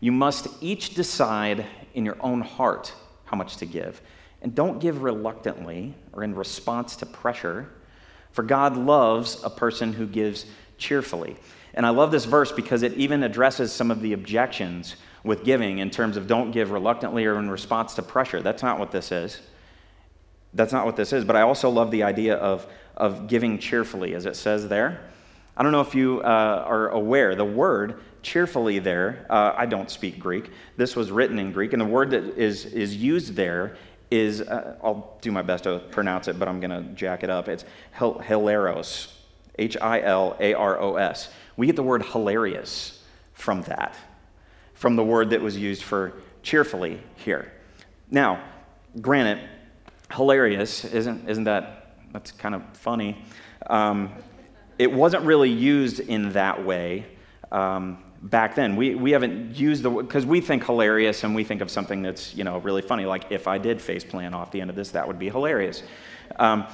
You 0.00 0.10
must 0.10 0.48
each 0.60 0.94
decide 0.94 1.66
in 1.94 2.04
your 2.04 2.16
own 2.20 2.40
heart 2.40 2.92
how 3.26 3.36
much 3.36 3.58
to 3.58 3.66
give. 3.66 4.00
And 4.46 4.54
don't 4.54 4.78
give 4.78 5.02
reluctantly 5.02 5.92
or 6.12 6.22
in 6.22 6.32
response 6.36 6.94
to 6.98 7.06
pressure, 7.06 7.68
for 8.30 8.44
God 8.44 8.76
loves 8.76 9.42
a 9.42 9.50
person 9.50 9.92
who 9.92 10.06
gives 10.06 10.46
cheerfully. 10.78 11.36
And 11.74 11.84
I 11.84 11.88
love 11.88 12.12
this 12.12 12.26
verse 12.26 12.52
because 12.52 12.84
it 12.84 12.92
even 12.92 13.24
addresses 13.24 13.72
some 13.72 13.90
of 13.90 14.02
the 14.02 14.12
objections 14.12 14.94
with 15.24 15.42
giving 15.42 15.78
in 15.78 15.90
terms 15.90 16.16
of 16.16 16.28
don't 16.28 16.52
give 16.52 16.70
reluctantly 16.70 17.24
or 17.24 17.40
in 17.40 17.50
response 17.50 17.94
to 17.94 18.04
pressure. 18.04 18.40
That's 18.40 18.62
not 18.62 18.78
what 18.78 18.92
this 18.92 19.10
is. 19.10 19.40
That's 20.54 20.72
not 20.72 20.86
what 20.86 20.94
this 20.94 21.12
is. 21.12 21.24
But 21.24 21.34
I 21.34 21.40
also 21.40 21.68
love 21.68 21.90
the 21.90 22.04
idea 22.04 22.36
of, 22.36 22.68
of 22.96 23.26
giving 23.26 23.58
cheerfully, 23.58 24.14
as 24.14 24.26
it 24.26 24.36
says 24.36 24.68
there. 24.68 25.00
I 25.56 25.64
don't 25.64 25.72
know 25.72 25.80
if 25.80 25.96
you 25.96 26.20
uh, 26.20 26.62
are 26.64 26.90
aware, 26.90 27.34
the 27.34 27.44
word 27.44 28.00
cheerfully 28.22 28.78
there, 28.78 29.26
uh, 29.28 29.54
I 29.56 29.66
don't 29.66 29.90
speak 29.90 30.20
Greek. 30.20 30.50
This 30.76 30.94
was 30.94 31.10
written 31.10 31.38
in 31.38 31.50
Greek, 31.50 31.72
and 31.72 31.80
the 31.80 31.86
word 31.86 32.10
that 32.10 32.24
is, 32.38 32.64
is 32.66 32.96
used 32.96 33.34
there 33.34 33.76
is, 34.10 34.40
uh, 34.40 34.76
I'll 34.82 35.18
do 35.20 35.32
my 35.32 35.42
best 35.42 35.64
to 35.64 35.80
pronounce 35.90 36.28
it, 36.28 36.38
but 36.38 36.48
I'm 36.48 36.60
going 36.60 36.70
to 36.70 36.82
jack 36.94 37.22
it 37.22 37.30
up. 37.30 37.48
It's 37.48 37.64
hilaros, 37.96 39.12
H 39.58 39.76
I 39.80 40.00
L 40.00 40.36
A 40.38 40.54
R 40.54 40.80
O 40.80 40.96
S. 40.96 41.30
We 41.56 41.66
get 41.66 41.76
the 41.76 41.82
word 41.82 42.04
hilarious 42.04 43.02
from 43.32 43.62
that 43.62 43.96
from 44.76 44.94
the 44.94 45.02
word 45.02 45.30
that 45.30 45.40
was 45.40 45.56
used 45.56 45.82
for 45.82 46.12
cheerfully 46.42 47.00
here. 47.16 47.50
Now, 48.10 48.44
granted, 49.00 49.48
hilarious, 50.12 50.84
isn't, 50.84 51.28
isn't 51.28 51.44
that, 51.44 51.96
that's 52.12 52.30
kind 52.30 52.54
of 52.54 52.62
funny. 52.74 53.24
Um, 53.68 54.12
it 54.78 54.92
wasn't 54.92 55.24
really 55.24 55.50
used 55.50 55.98
in 55.98 56.32
that 56.32 56.64
way 56.64 57.06
um, 57.50 58.02
back 58.22 58.54
then. 58.54 58.76
We, 58.76 58.94
we 58.94 59.12
haven't 59.12 59.56
used 59.56 59.82
the 59.82 59.90
because 59.90 60.26
we 60.26 60.40
think 60.40 60.64
hilarious 60.64 61.24
and 61.24 61.34
we 61.34 61.44
think 61.44 61.60
of 61.60 61.70
something 61.70 62.02
that's, 62.02 62.34
you 62.34 62.44
know, 62.44 62.58
really 62.58 62.82
funny. 62.82 63.06
Like 63.06 63.30
if 63.30 63.46
I 63.46 63.58
did 63.58 63.80
face 63.80 64.04
plan 64.04 64.34
off 64.34 64.50
the 64.50 64.60
end 64.60 64.70
of 64.70 64.76
this, 64.76 64.90
that 64.90 65.06
would 65.06 65.18
be 65.18 65.28
hilarious. 65.28 65.82
Um, 66.38 66.66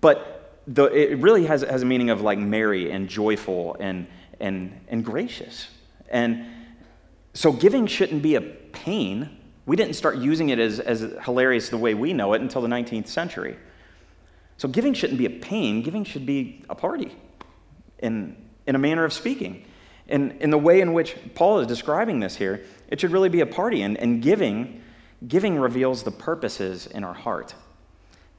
but 0.00 0.60
the, 0.66 0.84
it 0.86 1.18
really 1.18 1.46
has, 1.46 1.62
has 1.62 1.82
a 1.82 1.86
meaning 1.86 2.10
of 2.10 2.20
like 2.20 2.38
merry 2.38 2.90
and 2.90 3.08
joyful 3.08 3.76
and, 3.78 4.06
and, 4.40 4.78
and 4.88 5.04
gracious. 5.04 5.68
And 6.08 6.46
so 7.34 7.52
giving 7.52 7.86
shouldn't 7.86 8.22
be 8.22 8.34
a 8.34 8.40
pain. 8.40 9.36
We 9.66 9.76
didn't 9.76 9.94
start 9.94 10.16
using 10.16 10.48
it 10.50 10.58
as, 10.58 10.80
as 10.80 11.00
hilarious 11.24 11.68
the 11.68 11.78
way 11.78 11.94
we 11.94 12.12
know 12.12 12.32
it 12.34 12.40
until 12.40 12.62
the 12.62 12.68
19th 12.68 13.08
century. 13.08 13.56
So 14.58 14.68
giving 14.68 14.94
shouldn't 14.94 15.18
be 15.18 15.26
a 15.26 15.30
pain, 15.30 15.82
giving 15.82 16.04
should 16.04 16.24
be 16.24 16.64
a 16.70 16.74
party 16.74 17.14
in, 17.98 18.36
in 18.66 18.74
a 18.74 18.78
manner 18.78 19.04
of 19.04 19.12
speaking. 19.12 19.64
And 20.08 20.32
in 20.40 20.50
the 20.50 20.58
way 20.58 20.80
in 20.80 20.92
which 20.92 21.16
Paul 21.34 21.60
is 21.60 21.66
describing 21.66 22.20
this 22.20 22.36
here, 22.36 22.64
it 22.88 23.00
should 23.00 23.10
really 23.10 23.28
be 23.28 23.40
a 23.40 23.46
party. 23.46 23.82
And, 23.82 23.96
and 23.96 24.22
giving, 24.22 24.82
giving 25.26 25.58
reveals 25.58 26.02
the 26.02 26.10
purposes 26.10 26.86
in 26.86 27.04
our 27.04 27.14
heart. 27.14 27.54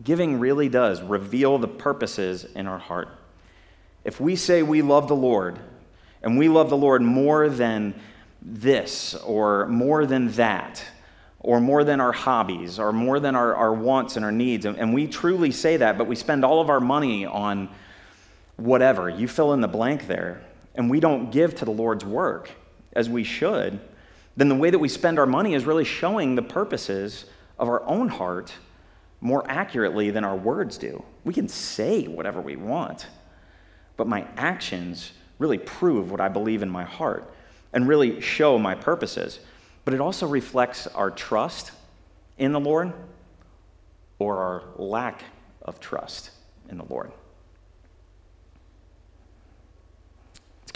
Giving 0.04 0.40
really 0.40 0.70
does 0.70 1.02
reveal 1.02 1.58
the 1.58 1.68
purposes 1.68 2.46
in 2.46 2.68
our 2.68 2.80
heart. 2.80 3.10
If 4.06 4.22
we 4.22 4.36
say 4.36 4.64
we 4.64 4.82
love 4.82 5.08
the 5.08 5.16
Lord, 5.16 5.60
and 6.22 6.38
we 6.38 6.50
love 6.50 6.70
the 6.70 6.78
Lord 6.78 7.02
more 7.02 7.50
than 7.50 8.00
this 8.42 9.16
or 9.16 9.68
more 9.68 10.06
than 10.06 10.32
that 10.34 10.84
or 11.40 11.60
more 11.60 11.84
than 11.84 12.02
our 12.02 12.12
hobbies 12.12 12.80
or 12.80 12.92
more 12.92 13.20
than 13.20 13.36
our, 13.36 13.56
our 13.56 13.74
wants 13.74 14.16
and 14.16 14.26
our 14.26 14.32
needs. 14.32 14.66
And, 14.66 14.78
and 14.78 14.94
we 14.94 15.08
truly 15.08 15.52
say 15.52 15.78
that, 15.78 15.98
but 15.98 16.08
we 16.08 16.16
spend 16.16 16.44
all 16.44 16.62
of 16.62 16.70
our 16.70 16.80
money 16.80 17.26
on 17.26 17.70
whatever. 18.58 19.10
You 19.10 19.28
fill 19.28 19.54
in 19.54 19.62
the 19.62 19.68
blank 19.68 20.08
there. 20.08 20.42
And 20.76 20.90
we 20.90 21.00
don't 21.00 21.32
give 21.32 21.56
to 21.56 21.66
the 21.66 21.72
Lord's 21.72 22.06
work 22.06 22.52
as 22.94 23.10
we 23.10 23.24
should. 23.24 23.80
Then 24.36 24.50
the 24.50 24.56
way 24.56 24.70
that 24.70 24.78
we 24.78 24.88
spend 24.88 25.18
our 25.18 25.26
money 25.26 25.56
is 25.56 25.66
really 25.66 25.84
showing 25.84 26.36
the 26.36 26.44
purposes 26.44 27.26
of 27.58 27.68
our 27.68 27.84
own 27.86 28.10
heart 28.10 28.54
more 29.20 29.44
accurately 29.50 30.12
than 30.12 30.24
our 30.24 30.36
words 30.36 30.78
do. 30.78 31.04
We 31.24 31.34
can 31.34 31.48
say 31.48 32.08
whatever 32.08 32.40
we 32.40 32.56
want, 32.56 33.08
but 33.96 34.08
my 34.08 34.28
actions 34.38 35.12
really 35.40 35.58
prove 35.58 36.12
what 36.12 36.22
I 36.22 36.28
believe 36.28 36.62
in 36.62 36.70
my 36.70 36.84
heart 36.84 37.34
and 37.74 37.88
really 37.88 38.22
show 38.22 38.60
my 38.60 38.76
purposes. 38.76 39.40
But 39.86 39.96
it 39.96 40.02
also 40.02 40.28
reflects 40.28 40.86
our 40.88 41.10
trust 41.10 41.72
in 42.38 42.52
the 42.52 42.60
Lord 42.60 42.94
or 44.20 44.38
our 44.38 44.64
lack 44.76 45.24
of 45.64 45.80
trust 45.80 46.32
in 46.70 46.78
the 46.78 46.86
Lord. 46.86 47.12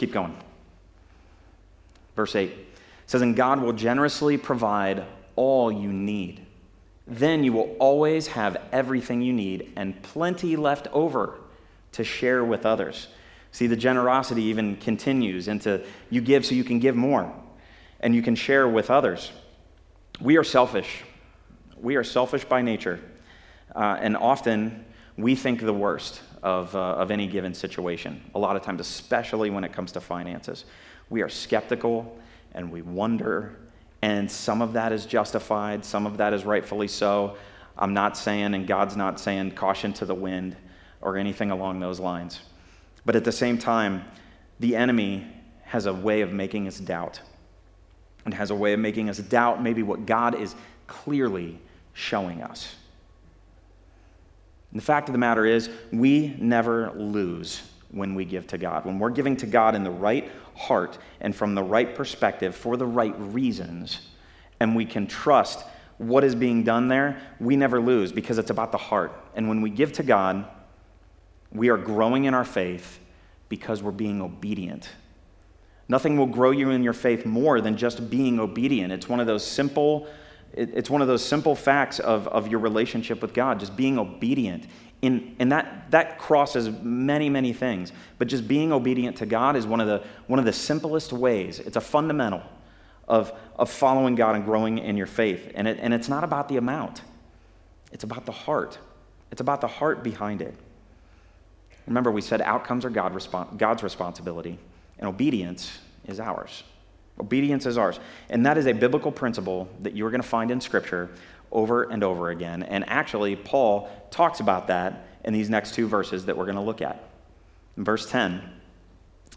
Keep 0.02 0.12
going. 0.12 0.36
Verse 2.16 2.36
8 2.36 2.52
says, 3.06 3.22
And 3.22 3.36
God 3.36 3.62
will 3.62 3.74
generously 3.74 4.36
provide 4.36 5.06
all 5.36 5.72
you 5.72 5.94
need. 5.94 6.44
Then 7.06 7.44
you 7.44 7.54
will 7.54 7.76
always 7.78 8.28
have 8.28 8.58
everything 8.72 9.22
you 9.22 9.32
need 9.32 9.72
and 9.76 10.02
plenty 10.02 10.56
left 10.56 10.88
over 10.92 11.40
to 11.92 12.04
share 12.04 12.44
with 12.44 12.66
others. 12.66 13.10
See, 13.52 13.68
the 13.68 13.76
generosity 13.76 14.44
even 14.44 14.76
continues 14.78 15.48
into 15.48 15.86
you 16.10 16.22
give 16.22 16.48
so 16.48 16.56
you 16.56 16.64
can 16.64 16.80
give 16.80 16.96
more 16.96 17.32
and 18.00 18.16
you 18.16 18.24
can 18.24 18.34
share 18.34 18.68
with 18.68 18.90
others. 18.90 19.32
We 20.20 20.38
are 20.38 20.44
selfish. 20.44 21.04
We 21.80 21.96
are 21.96 22.04
selfish 22.04 22.46
by 22.46 22.64
nature. 22.64 23.00
Uh, 23.76 23.98
and 24.00 24.18
often 24.18 24.84
we 25.18 25.36
think 25.36 25.62
the 25.62 25.74
worst 25.74 26.22
of, 26.44 26.76
uh, 26.76 26.80
of 26.80 27.12
any 27.12 27.28
given 27.28 27.54
situation. 27.54 28.22
A 28.34 28.40
lot 28.40 28.56
of 28.56 28.64
times, 28.64 28.82
especially 28.82 29.50
when 29.50 29.64
it 29.64 29.74
comes 29.74 29.92
to 29.94 30.02
finances. 30.02 30.66
We 31.10 31.22
are 31.22 31.30
skeptical 31.30 32.18
and 32.54 32.72
we 32.72 32.82
wonder, 32.82 33.58
and 34.02 34.30
some 34.30 34.62
of 34.62 34.74
that 34.74 34.92
is 34.92 35.06
justified, 35.06 35.86
some 35.86 36.06
of 36.06 36.18
that 36.18 36.34
is 36.34 36.44
rightfully 36.44 36.88
so. 36.88 37.38
I'm 37.78 37.94
not 37.94 38.18
saying, 38.18 38.54
and 38.54 38.68
God's 38.68 38.98
not 38.98 39.20
saying, 39.20 39.52
caution 39.52 39.94
to 39.94 40.06
the 40.06 40.16
wind 40.16 40.56
or 41.02 41.18
anything 41.18 41.52
along 41.52 41.80
those 41.80 42.00
lines. 42.00 42.42
But 43.06 43.16
at 43.16 43.24
the 43.24 43.32
same 43.32 43.58
time, 43.58 44.04
the 44.60 44.76
enemy 44.76 45.28
has 45.64 45.86
a 45.86 45.94
way 45.94 46.22
of 46.22 46.34
making 46.34 46.68
us 46.68 46.80
doubt. 46.80 47.22
And 48.26 48.34
has 48.34 48.52
a 48.52 48.56
way 48.56 48.74
of 48.74 48.80
making 48.80 49.10
us 49.10 49.18
doubt 49.18 49.64
maybe 49.64 49.82
what 49.82 50.06
God 50.06 50.36
is 50.36 50.54
clearly 50.86 51.60
showing 51.94 52.44
us. 52.44 52.76
And 54.72 54.80
the 54.80 54.86
fact 54.86 55.10
of 55.10 55.14
the 55.14 55.20
matter 55.20 55.46
is, 55.46 55.70
we 55.92 56.36
never 56.40 56.92
lose 56.92 57.62
when 57.92 58.16
we 58.16 58.26
give 58.26 58.48
to 58.48 58.58
God. 58.58 58.86
When 58.86 59.00
we're 59.00 59.10
giving 59.10 59.36
to 59.38 59.46
God 59.46 59.76
in 59.76 59.84
the 59.84 59.92
right 59.92 60.32
heart 60.56 60.98
and 61.20 61.36
from 61.36 61.56
the 61.56 61.64
right 61.64 61.94
perspective 61.94 62.56
for 62.56 62.78
the 62.78 62.86
right 62.86 63.14
reasons, 63.20 64.10
and 64.60 64.76
we 64.76 64.86
can 64.86 65.08
trust 65.08 65.66
what 65.98 66.24
is 66.24 66.36
being 66.36 66.64
done 66.64 66.88
there, 66.88 67.22
we 67.40 67.56
never 67.56 67.80
lose 67.80 68.12
because 68.12 68.38
it's 68.38 68.50
about 68.50 68.72
the 68.72 68.78
heart. 68.78 69.12
And 69.36 69.50
when 69.50 69.62
we 69.62 69.70
give 69.70 69.92
to 69.94 70.04
God, 70.04 70.48
we 71.52 71.70
are 71.70 71.78
growing 71.78 72.26
in 72.26 72.34
our 72.34 72.46
faith 72.46 73.00
because 73.50 73.84
we're 73.84 73.92
being 73.92 74.22
obedient. 74.22 74.90
Nothing 75.90 76.18
will 76.18 76.28
grow 76.28 76.52
you 76.52 76.70
in 76.70 76.84
your 76.84 76.94
faith 76.94 77.26
more 77.26 77.60
than 77.60 77.76
just 77.76 78.10
being 78.10 78.40
obedient. 78.40 78.94
It's 78.94 79.10
one 79.10 79.20
of 79.20 79.28
those 79.28 79.46
simple, 79.46 80.08
it's 80.54 80.90
one 80.90 81.02
of 81.02 81.08
those 81.08 81.24
simple 81.24 81.56
facts 81.56 82.00
of, 82.00 82.28
of 82.28 82.48
your 82.48 82.60
relationship 82.60 83.22
with 83.22 83.34
God, 83.34 83.60
just 83.60 83.76
being 83.76 83.98
obedient. 83.98 84.66
In, 85.02 85.36
and 85.40 85.52
that, 85.52 85.90
that 85.92 86.20
crosses 86.20 86.70
many, 86.70 87.30
many 87.30 87.54
things. 87.54 87.92
But 88.18 88.28
just 88.28 88.48
being 88.48 88.72
obedient 88.72 89.18
to 89.18 89.26
God 89.26 89.56
is 89.56 89.66
one 89.66 89.80
of 89.80 89.88
the, 89.88 90.04
one 90.28 90.40
of 90.40 90.46
the 90.46 90.54
simplest 90.54 91.14
ways. 91.14 91.60
It's 91.60 91.78
a 91.78 91.82
fundamental 91.82 92.44
of, 93.08 93.34
of 93.56 93.70
following 93.70 94.16
God 94.16 94.36
and 94.36 94.46
growing 94.46 94.78
in 94.78 94.98
your 94.98 95.08
faith. 95.08 95.52
And, 95.56 95.68
it, 95.68 95.80
and 95.82 95.94
it's 95.94 96.10
not 96.10 96.24
about 96.24 96.50
the 96.50 96.58
amount, 96.58 97.02
it's 97.92 98.04
about 98.04 98.26
the 98.26 98.32
heart. 98.32 98.78
It's 99.32 99.42
about 99.42 99.62
the 99.62 99.68
heart 99.68 100.04
behind 100.04 100.42
it. 100.42 100.54
Remember, 101.88 102.12
we 102.12 102.22
said 102.22 102.42
outcomes 102.42 102.84
are 102.84 102.90
God 102.90 103.18
God's 103.58 103.82
responsibility, 103.82 104.60
and 105.00 105.08
obedience 105.08 105.80
is 106.06 106.20
ours. 106.20 106.64
Obedience 107.22 107.66
is 107.66 107.78
ours. 107.78 108.00
And 108.30 108.46
that 108.46 108.58
is 108.58 108.66
a 108.66 108.74
biblical 108.74 109.12
principle 109.12 109.70
that 109.82 109.96
you're 109.96 110.10
going 110.10 110.22
to 110.22 110.28
find 110.28 110.52
in 110.52 110.60
Scripture 110.60 111.10
over 111.52 111.84
and 111.84 112.04
over 112.04 112.32
again. 112.32 112.64
And 112.64 112.84
actually, 112.90 113.36
Paul 113.36 113.90
talks 114.10 114.40
about 114.40 114.68
that 114.68 115.06
in 115.24 115.34
these 115.34 115.50
next 115.50 115.76
two 115.76 115.88
verses 115.88 116.26
that 116.26 116.36
we're 116.36 116.46
going 116.46 116.56
to 116.56 116.62
look 116.62 116.82
at. 116.82 117.08
In 117.78 117.84
verse 117.84 118.10
10 118.10 118.42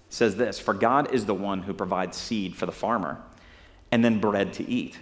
says 0.08 0.36
this 0.36 0.58
For 0.58 0.74
God 0.74 1.12
is 1.12 1.26
the 1.26 1.34
one 1.34 1.62
who 1.62 1.74
provides 1.74 2.16
seed 2.16 2.56
for 2.56 2.66
the 2.66 2.72
farmer 2.72 3.20
and 3.92 4.04
then 4.04 4.18
bread 4.18 4.52
to 4.54 4.68
eat. 4.68 4.98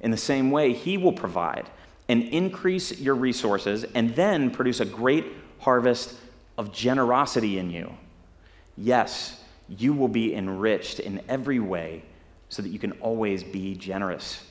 In 0.00 0.10
the 0.10 0.16
same 0.16 0.50
way, 0.50 0.72
he 0.72 0.98
will 0.98 1.12
provide 1.12 1.70
and 2.08 2.22
increase 2.24 2.98
your 3.00 3.14
resources 3.14 3.84
and 3.94 4.14
then 4.16 4.50
produce 4.50 4.80
a 4.80 4.84
great 4.84 5.26
harvest 5.60 6.14
of 6.56 6.72
generosity 6.72 7.58
in 7.58 7.70
you. 7.70 7.92
Yes, 8.76 9.37
you 9.68 9.92
will 9.92 10.08
be 10.08 10.34
enriched 10.34 11.00
in 11.00 11.20
every 11.28 11.60
way 11.60 12.02
so 12.48 12.62
that 12.62 12.70
you 12.70 12.78
can 12.78 12.92
always 12.92 13.42
be 13.42 13.74
generous. 13.74 14.44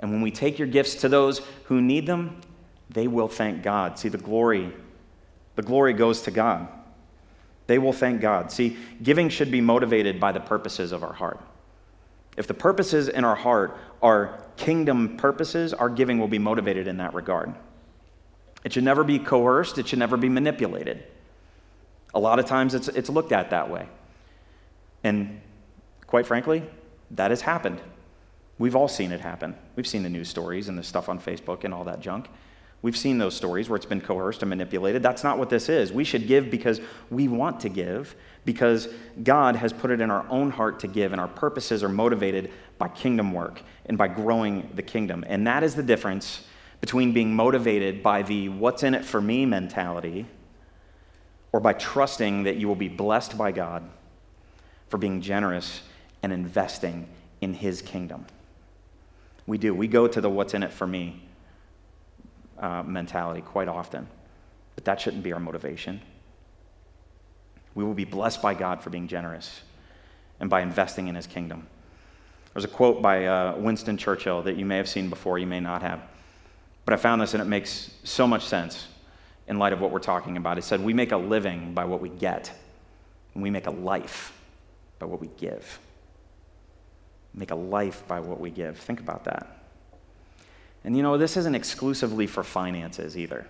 And 0.00 0.10
when 0.10 0.20
we 0.20 0.30
take 0.30 0.58
your 0.58 0.68
gifts 0.68 0.96
to 0.96 1.08
those 1.08 1.40
who 1.64 1.80
need 1.80 2.06
them, 2.06 2.40
they 2.90 3.06
will 3.06 3.28
thank 3.28 3.62
God. 3.62 3.98
See, 3.98 4.08
the 4.08 4.18
glory, 4.18 4.72
the 5.54 5.62
glory 5.62 5.92
goes 5.92 6.22
to 6.22 6.30
God. 6.30 6.68
They 7.66 7.78
will 7.78 7.92
thank 7.92 8.20
God. 8.20 8.52
See, 8.52 8.76
giving 9.02 9.28
should 9.28 9.50
be 9.50 9.60
motivated 9.60 10.20
by 10.20 10.32
the 10.32 10.40
purposes 10.40 10.92
of 10.92 11.02
our 11.02 11.12
heart. 11.12 11.40
If 12.36 12.46
the 12.46 12.54
purposes 12.54 13.08
in 13.08 13.24
our 13.24 13.36
heart 13.36 13.78
are 14.02 14.42
kingdom 14.56 15.16
purposes, 15.16 15.72
our 15.72 15.88
giving 15.88 16.18
will 16.18 16.28
be 16.28 16.38
motivated 16.38 16.86
in 16.88 16.98
that 16.98 17.14
regard. 17.14 17.54
It 18.64 18.72
should 18.72 18.84
never 18.84 19.04
be 19.04 19.18
coerced, 19.18 19.78
it 19.78 19.86
should 19.86 19.98
never 19.98 20.16
be 20.16 20.28
manipulated. 20.28 21.04
A 22.14 22.18
lot 22.18 22.38
of 22.38 22.46
times 22.46 22.74
it's, 22.74 22.88
it's 22.88 23.08
looked 23.08 23.32
at 23.32 23.50
that 23.50 23.70
way. 23.70 23.88
And 25.04 25.40
quite 26.06 26.26
frankly, 26.26 26.64
that 27.12 27.30
has 27.30 27.42
happened. 27.42 27.80
We've 28.58 28.74
all 28.74 28.88
seen 28.88 29.12
it 29.12 29.20
happen. 29.20 29.56
We've 29.76 29.86
seen 29.86 30.02
the 30.02 30.08
news 30.08 30.28
stories 30.28 30.68
and 30.68 30.78
the 30.78 30.82
stuff 30.82 31.08
on 31.08 31.20
Facebook 31.20 31.64
and 31.64 31.74
all 31.74 31.84
that 31.84 32.00
junk. 32.00 32.28
We've 32.82 32.96
seen 32.96 33.16
those 33.16 33.34
stories 33.34 33.68
where 33.68 33.76
it's 33.76 33.86
been 33.86 34.00
coerced 34.00 34.42
and 34.42 34.50
manipulated. 34.50 35.02
That's 35.02 35.24
not 35.24 35.38
what 35.38 35.48
this 35.48 35.70
is. 35.70 35.90
We 35.90 36.04
should 36.04 36.26
give 36.26 36.50
because 36.50 36.80
we 37.10 37.28
want 37.28 37.60
to 37.60 37.70
give, 37.70 38.14
because 38.44 38.88
God 39.22 39.56
has 39.56 39.72
put 39.72 39.90
it 39.90 40.02
in 40.02 40.10
our 40.10 40.26
own 40.28 40.50
heart 40.50 40.80
to 40.80 40.86
give, 40.86 41.12
and 41.12 41.20
our 41.20 41.28
purposes 41.28 41.82
are 41.82 41.88
motivated 41.88 42.50
by 42.76 42.88
kingdom 42.88 43.32
work 43.32 43.62
and 43.86 43.96
by 43.96 44.08
growing 44.08 44.68
the 44.74 44.82
kingdom. 44.82 45.24
And 45.26 45.46
that 45.46 45.62
is 45.64 45.74
the 45.74 45.82
difference 45.82 46.44
between 46.82 47.12
being 47.12 47.34
motivated 47.34 48.02
by 48.02 48.20
the 48.20 48.50
what's 48.50 48.82
in 48.82 48.94
it 48.94 49.04
for 49.04 49.20
me 49.20 49.46
mentality 49.46 50.26
or 51.52 51.60
by 51.60 51.72
trusting 51.72 52.42
that 52.42 52.56
you 52.56 52.68
will 52.68 52.74
be 52.74 52.88
blessed 52.88 53.38
by 53.38 53.50
God 53.50 53.88
for 54.94 54.98
being 54.98 55.20
generous 55.20 55.80
and 56.22 56.32
investing 56.32 57.08
in 57.40 57.52
His 57.52 57.82
kingdom. 57.82 58.24
We 59.44 59.58
do. 59.58 59.74
We 59.74 59.88
go 59.88 60.06
to 60.06 60.20
the 60.20 60.30
what's 60.30 60.54
in 60.54 60.62
it 60.62 60.72
for 60.72 60.86
me 60.86 61.20
uh, 62.60 62.84
mentality 62.84 63.40
quite 63.40 63.66
often, 63.66 64.06
but 64.76 64.84
that 64.84 65.00
shouldn't 65.00 65.24
be 65.24 65.32
our 65.32 65.40
motivation. 65.40 66.00
We 67.74 67.82
will 67.82 67.94
be 67.94 68.04
blessed 68.04 68.40
by 68.40 68.54
God 68.54 68.82
for 68.82 68.90
being 68.90 69.08
generous 69.08 69.62
and 70.38 70.48
by 70.48 70.60
investing 70.60 71.08
in 71.08 71.16
His 71.16 71.26
kingdom. 71.26 71.66
There's 72.52 72.64
a 72.64 72.68
quote 72.68 73.02
by 73.02 73.26
uh, 73.26 73.56
Winston 73.56 73.96
Churchill 73.96 74.42
that 74.42 74.54
you 74.54 74.64
may 74.64 74.76
have 74.76 74.88
seen 74.88 75.10
before, 75.10 75.40
you 75.40 75.48
may 75.48 75.58
not 75.58 75.82
have. 75.82 76.02
But 76.84 76.94
I 76.94 76.98
found 76.98 77.20
this 77.20 77.34
and 77.34 77.42
it 77.42 77.46
makes 77.46 77.90
so 78.04 78.28
much 78.28 78.46
sense 78.46 78.86
in 79.48 79.58
light 79.58 79.72
of 79.72 79.80
what 79.80 79.90
we're 79.90 79.98
talking 79.98 80.36
about. 80.36 80.56
He 80.56 80.62
said, 80.62 80.80
We 80.80 80.94
make 80.94 81.10
a 81.10 81.16
living 81.16 81.74
by 81.74 81.84
what 81.84 82.00
we 82.00 82.10
get, 82.10 82.52
and 83.34 83.42
we 83.42 83.50
make 83.50 83.66
a 83.66 83.72
life 83.72 84.32
by 84.98 85.06
what 85.06 85.20
we 85.20 85.28
give. 85.38 85.78
Make 87.34 87.50
a 87.50 87.56
life 87.56 88.06
by 88.06 88.20
what 88.20 88.40
we 88.40 88.50
give. 88.50 88.78
Think 88.78 89.00
about 89.00 89.24
that. 89.24 89.64
And 90.84 90.96
you 90.96 91.02
know, 91.02 91.16
this 91.16 91.36
isn't 91.36 91.54
exclusively 91.54 92.26
for 92.26 92.44
finances 92.44 93.16
either. 93.16 93.46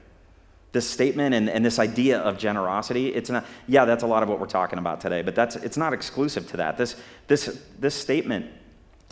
This 0.73 0.89
statement 0.89 1.35
and, 1.35 1.49
and 1.49 1.65
this 1.65 1.79
idea 1.79 2.19
of 2.19 2.39
generosity, 2.39 3.09
it's 3.15 3.31
not, 3.31 3.45
yeah, 3.69 3.85
that's 3.85 4.03
a 4.03 4.07
lot 4.07 4.23
of 4.23 4.29
what 4.29 4.41
we're 4.41 4.47
talking 4.47 4.79
about 4.79 5.01
today, 5.01 5.23
but 5.23 5.35
that's, 5.35 5.57
it's 5.57 5.77
not 5.77 5.93
exclusive 5.93 6.49
to 6.51 6.57
that. 6.57 6.77
This, 6.77 6.97
this, 7.29 7.61
this 7.79 7.95
statement, 7.95 8.47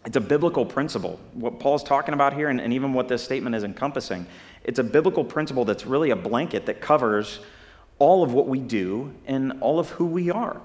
it's 0.04 0.16
a 0.16 0.20
biblical 0.20 0.66
principle. 0.66 1.20
What 1.34 1.60
Paul's 1.60 1.84
talking 1.84 2.14
about 2.14 2.34
here, 2.34 2.48
and, 2.48 2.60
and 2.60 2.72
even 2.72 2.92
what 2.92 3.06
this 3.06 3.22
statement 3.22 3.54
is 3.54 3.62
encompassing, 3.62 4.26
it's 4.64 4.80
a 4.80 4.84
biblical 4.84 5.24
principle 5.24 5.64
that's 5.64 5.86
really 5.86 6.10
a 6.10 6.16
blanket 6.16 6.66
that 6.66 6.80
covers 6.80 7.40
all 7.98 8.24
of 8.24 8.32
what 8.32 8.48
we 8.48 8.58
do 8.58 9.14
and 9.26 9.52
all 9.60 9.78
of 9.78 9.90
who 9.90 10.06
we 10.06 10.30
are. 10.30 10.60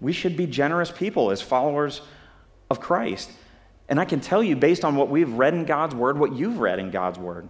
We 0.00 0.12
should 0.12 0.36
be 0.36 0.46
generous 0.46 0.90
people 0.90 1.30
as 1.30 1.40
followers 1.40 2.02
of 2.70 2.80
Christ. 2.80 3.30
And 3.88 4.00
I 4.00 4.04
can 4.04 4.20
tell 4.20 4.42
you, 4.42 4.56
based 4.56 4.84
on 4.84 4.96
what 4.96 5.08
we've 5.08 5.32
read 5.32 5.54
in 5.54 5.64
God's 5.64 5.94
Word, 5.94 6.18
what 6.18 6.34
you've 6.34 6.58
read 6.58 6.78
in 6.78 6.90
God's 6.90 7.18
Word, 7.18 7.48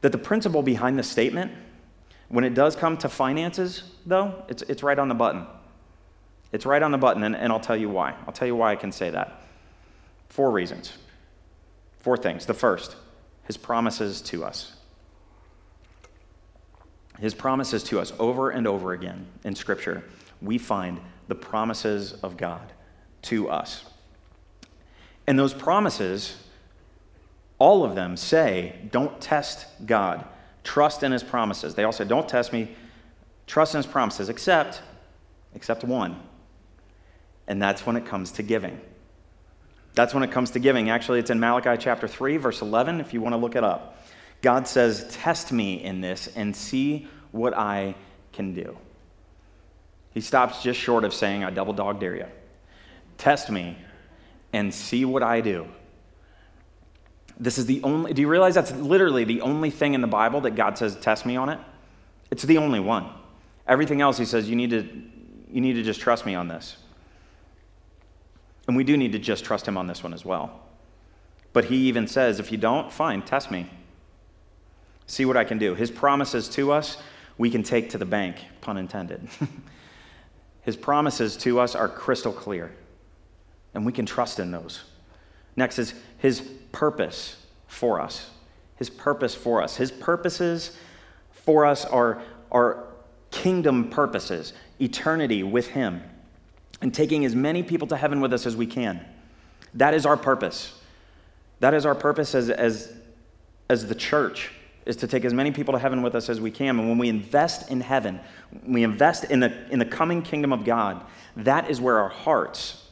that 0.00 0.12
the 0.12 0.18
principle 0.18 0.62
behind 0.62 0.98
the 0.98 1.02
statement, 1.02 1.52
when 2.28 2.44
it 2.44 2.54
does 2.54 2.76
come 2.76 2.96
to 2.98 3.08
finances, 3.08 3.82
though, 4.06 4.44
it's, 4.48 4.62
it's 4.62 4.82
right 4.82 4.98
on 4.98 5.08
the 5.08 5.14
button. 5.14 5.46
It's 6.52 6.66
right 6.66 6.82
on 6.82 6.90
the 6.90 6.98
button, 6.98 7.22
and, 7.22 7.36
and 7.36 7.52
I'll 7.52 7.60
tell 7.60 7.76
you 7.76 7.88
why. 7.88 8.14
I'll 8.26 8.32
tell 8.32 8.48
you 8.48 8.56
why 8.56 8.72
I 8.72 8.76
can 8.76 8.90
say 8.90 9.10
that. 9.10 9.42
Four 10.28 10.50
reasons. 10.50 10.92
Four 11.98 12.16
things. 12.16 12.46
The 12.46 12.54
first, 12.54 12.96
his 13.44 13.56
promises 13.56 14.20
to 14.22 14.44
us. 14.44 14.72
His 17.18 17.34
promises 17.34 17.82
to 17.84 18.00
us 18.00 18.12
over 18.18 18.50
and 18.50 18.66
over 18.66 18.92
again 18.92 19.26
in 19.44 19.54
Scripture, 19.54 20.02
we 20.42 20.58
find 20.58 21.00
the 21.28 21.34
promises 21.34 22.12
of 22.22 22.36
God 22.36 22.72
to 23.22 23.48
us. 23.48 23.84
And 25.26 25.38
those 25.38 25.54
promises, 25.54 26.36
all 27.58 27.84
of 27.84 27.94
them 27.94 28.16
say, 28.16 28.76
don't 28.90 29.20
test 29.20 29.66
God. 29.86 30.24
Trust 30.64 31.02
in 31.02 31.12
his 31.12 31.22
promises. 31.22 31.74
They 31.74 31.84
all 31.84 31.92
say, 31.92 32.04
don't 32.04 32.28
test 32.28 32.52
me. 32.52 32.74
Trust 33.46 33.74
in 33.74 33.78
his 33.78 33.86
promises, 33.86 34.28
except, 34.28 34.82
except 35.54 35.84
one. 35.84 36.20
And 37.46 37.60
that's 37.60 37.86
when 37.86 37.96
it 37.96 38.06
comes 38.06 38.32
to 38.32 38.42
giving. 38.42 38.80
That's 39.94 40.14
when 40.14 40.22
it 40.22 40.30
comes 40.30 40.52
to 40.52 40.58
giving. 40.58 40.88
Actually, 40.90 41.18
it's 41.18 41.30
in 41.30 41.40
Malachi 41.40 41.76
chapter 41.78 42.06
3, 42.06 42.36
verse 42.36 42.62
11, 42.62 43.00
if 43.00 43.12
you 43.12 43.20
want 43.20 43.32
to 43.32 43.36
look 43.36 43.56
it 43.56 43.64
up. 43.64 44.04
God 44.42 44.66
says, 44.66 45.06
Test 45.10 45.52
me 45.52 45.82
in 45.82 46.00
this 46.00 46.28
and 46.34 46.54
see 46.54 47.08
what 47.32 47.56
I 47.56 47.94
can 48.32 48.54
do. 48.54 48.78
He 50.12 50.20
stops 50.20 50.62
just 50.62 50.78
short 50.78 51.04
of 51.04 51.14
saying, 51.14 51.44
I 51.44 51.50
double 51.50 51.72
dog 51.72 52.00
dare 52.00 52.16
you. 52.16 52.26
Test 53.18 53.50
me 53.50 53.76
and 54.52 54.72
see 54.72 55.04
what 55.04 55.22
I 55.22 55.40
do. 55.40 55.66
This 57.38 57.56
is 57.56 57.66
the 57.66 57.82
only, 57.82 58.12
do 58.12 58.20
you 58.20 58.28
realize 58.28 58.54
that's 58.54 58.72
literally 58.72 59.24
the 59.24 59.40
only 59.40 59.70
thing 59.70 59.94
in 59.94 60.00
the 60.00 60.06
Bible 60.06 60.42
that 60.42 60.56
God 60.56 60.76
says, 60.76 60.96
test 60.96 61.24
me 61.24 61.36
on 61.36 61.48
it? 61.48 61.58
It's 62.30 62.42
the 62.42 62.58
only 62.58 62.80
one. 62.80 63.08
Everything 63.66 64.00
else, 64.00 64.18
he 64.18 64.24
says, 64.24 64.48
you 64.48 64.56
need 64.56 64.70
to, 64.70 64.86
you 65.50 65.60
need 65.60 65.74
to 65.74 65.82
just 65.82 66.00
trust 66.00 66.26
me 66.26 66.34
on 66.34 66.48
this. 66.48 66.76
And 68.66 68.76
we 68.76 68.84
do 68.84 68.96
need 68.96 69.12
to 69.12 69.18
just 69.18 69.44
trust 69.44 69.66
him 69.66 69.76
on 69.76 69.86
this 69.86 70.02
one 70.02 70.12
as 70.12 70.24
well. 70.24 70.60
But 71.52 71.64
he 71.66 71.76
even 71.88 72.06
says, 72.06 72.38
if 72.38 72.52
you 72.52 72.58
don't, 72.58 72.92
fine, 72.92 73.22
test 73.22 73.50
me. 73.50 73.68
See 75.06 75.24
what 75.24 75.36
I 75.36 75.44
can 75.44 75.58
do. 75.58 75.74
His 75.74 75.90
promises 75.90 76.48
to 76.50 76.72
us, 76.72 76.96
we 77.38 77.50
can 77.50 77.62
take 77.62 77.90
to 77.90 77.98
the 77.98 78.04
bank, 78.04 78.36
pun 78.60 78.76
intended. 78.76 79.28
His 80.62 80.76
promises 80.76 81.36
to 81.38 81.60
us 81.60 81.74
are 81.74 81.88
crystal 81.88 82.32
clear 82.32 82.72
and 83.74 83.86
we 83.86 83.92
can 83.92 84.06
trust 84.06 84.38
in 84.38 84.50
those. 84.50 84.82
Next 85.56 85.78
is 85.78 85.94
his 86.18 86.40
purpose 86.72 87.36
for 87.66 88.00
us. 88.00 88.30
His 88.76 88.90
purpose 88.90 89.34
for 89.34 89.62
us. 89.62 89.76
His 89.76 89.90
purposes 89.90 90.76
for 91.32 91.66
us 91.66 91.84
are, 91.84 92.22
are 92.50 92.84
kingdom 93.30 93.90
purposes, 93.90 94.52
eternity 94.80 95.42
with 95.42 95.68
him, 95.68 96.02
and 96.80 96.92
taking 96.92 97.24
as 97.24 97.34
many 97.34 97.62
people 97.62 97.86
to 97.88 97.96
heaven 97.96 98.20
with 98.20 98.32
us 98.32 98.46
as 98.46 98.56
we 98.56 98.66
can. 98.66 99.04
That 99.74 99.94
is 99.94 100.06
our 100.06 100.16
purpose. 100.16 100.80
That 101.60 101.74
is 101.74 101.84
our 101.84 101.94
purpose 101.94 102.34
as, 102.34 102.48
as, 102.50 102.92
as 103.68 103.86
the 103.86 103.94
church, 103.94 104.50
is 104.86 104.96
to 104.96 105.06
take 105.06 105.24
as 105.24 105.34
many 105.34 105.50
people 105.50 105.72
to 105.72 105.78
heaven 105.78 106.02
with 106.02 106.14
us 106.14 106.28
as 106.28 106.40
we 106.40 106.50
can. 106.50 106.78
And 106.78 106.88
when 106.88 106.98
we 106.98 107.08
invest 107.08 107.70
in 107.70 107.80
heaven, 107.80 108.20
we 108.66 108.82
invest 108.82 109.24
in 109.24 109.40
the, 109.40 109.52
in 109.70 109.78
the 109.78 109.84
coming 109.84 110.22
kingdom 110.22 110.52
of 110.52 110.64
God, 110.64 111.04
that 111.36 111.70
is 111.70 111.80
where 111.80 111.98
our 111.98 112.08
hearts 112.08 112.88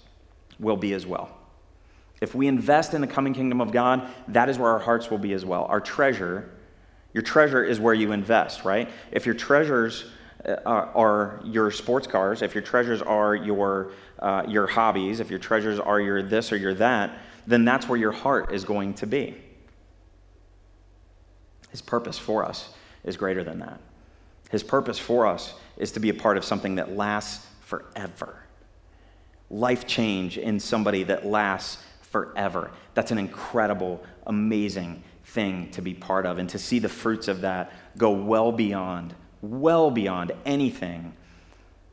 will 0.59 0.77
be 0.77 0.92
as 0.92 1.07
well. 1.07 1.31
If 2.20 2.35
we 2.35 2.46
invest 2.46 2.94
in 2.94 3.01
the 3.01 3.07
coming 3.07 3.33
kingdom 3.33 3.61
of 3.61 3.72
God, 3.72 4.09
that 4.29 4.48
is 4.48 4.59
where 4.59 4.70
our 4.70 4.79
hearts 4.79 5.11
will 5.11 5.18
be 5.18 5.33
as 5.33 5.44
well. 5.44 5.64
Our 5.64 5.81
treasure, 5.81 6.51
your 7.14 7.22
treasure 7.22 7.64
is 7.64 7.79
where 7.79 7.94
you 7.94 8.12
invest, 8.12 8.64
right? 8.64 8.90
If 9.12 9.24
your 9.24 9.37
treasures 9.37 10.05
uh, 10.44 10.57
are 10.64 11.40
your 11.44 11.70
sports 11.70 12.07
cars, 12.07 12.42
if 12.42 12.55
your 12.55 12.62
treasures 12.62 13.03
are 13.03 13.35
your, 13.35 13.92
uh, 14.18 14.44
your 14.48 14.66
hobbies, 14.66 15.20
if 15.20 15.31
your 15.31 15.38
treasures 15.38 15.79
are 15.79 16.01
your 16.01 16.22
this 16.22 16.53
or 16.53 16.57
your 16.57 16.74
that, 16.74 17.18
then 17.46 17.64
that's 17.64 17.88
where 17.88 17.98
your 17.98 18.12
heart 18.12 18.53
is 18.53 18.64
going 18.64 18.94
to 18.94 19.07
be. 19.07 19.37
His 21.70 21.83
purpose 21.83 22.18
for 22.18 22.44
us 22.44 22.70
is 23.04 23.16
greater 23.16 23.44
than 23.44 23.59
that. 23.61 23.81
His 24.50 24.62
purpose 24.62 24.98
for 24.98 25.26
us 25.26 25.54
is 25.76 25.92
to 25.92 26.00
be 26.00 26.09
a 26.09 26.14
part 26.14 26.37
of 26.37 26.44
something 26.44 26.76
that 26.76 26.96
lasts 26.96 27.46
forever. 27.61 28.37
Life 29.50 29.87
change 29.87 30.38
in 30.38 30.61
somebody 30.61 31.02
that 31.04 31.26
lasts 31.26 31.83
forever. 32.00 32.70
That's 32.94 33.11
an 33.11 33.18
incredible, 33.18 34.02
amazing 34.26 35.02
thing 35.24 35.70
to 35.72 35.83
be 35.83 35.92
part 35.92 36.24
of 36.24 36.38
and 36.38 36.48
to 36.50 36.59
see 36.59 36.78
the 36.78 36.88
fruits 36.88 37.28
of 37.28 37.42
that 37.42 37.72
go 37.98 38.11
well 38.11 38.50
beyond, 38.52 39.14
well 39.42 39.90
beyond 39.90 40.33
anything 40.46 41.14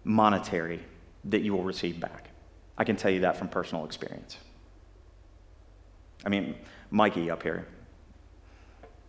monetary 0.06 0.82
that 1.26 1.42
you 1.42 1.54
will 1.54 1.64
receive 1.64 2.00
back. 2.00 2.30
I 2.78 2.84
can 2.84 2.96
tell 2.96 3.12
you 3.12 3.22
that 3.22 3.38
from 3.38 3.50
personal 3.50 3.86
experience. 3.86 4.38
I 6.26 6.30
mean, 6.30 6.56
Mikey 6.92 7.30
up 7.30 7.44
here, 7.44 7.68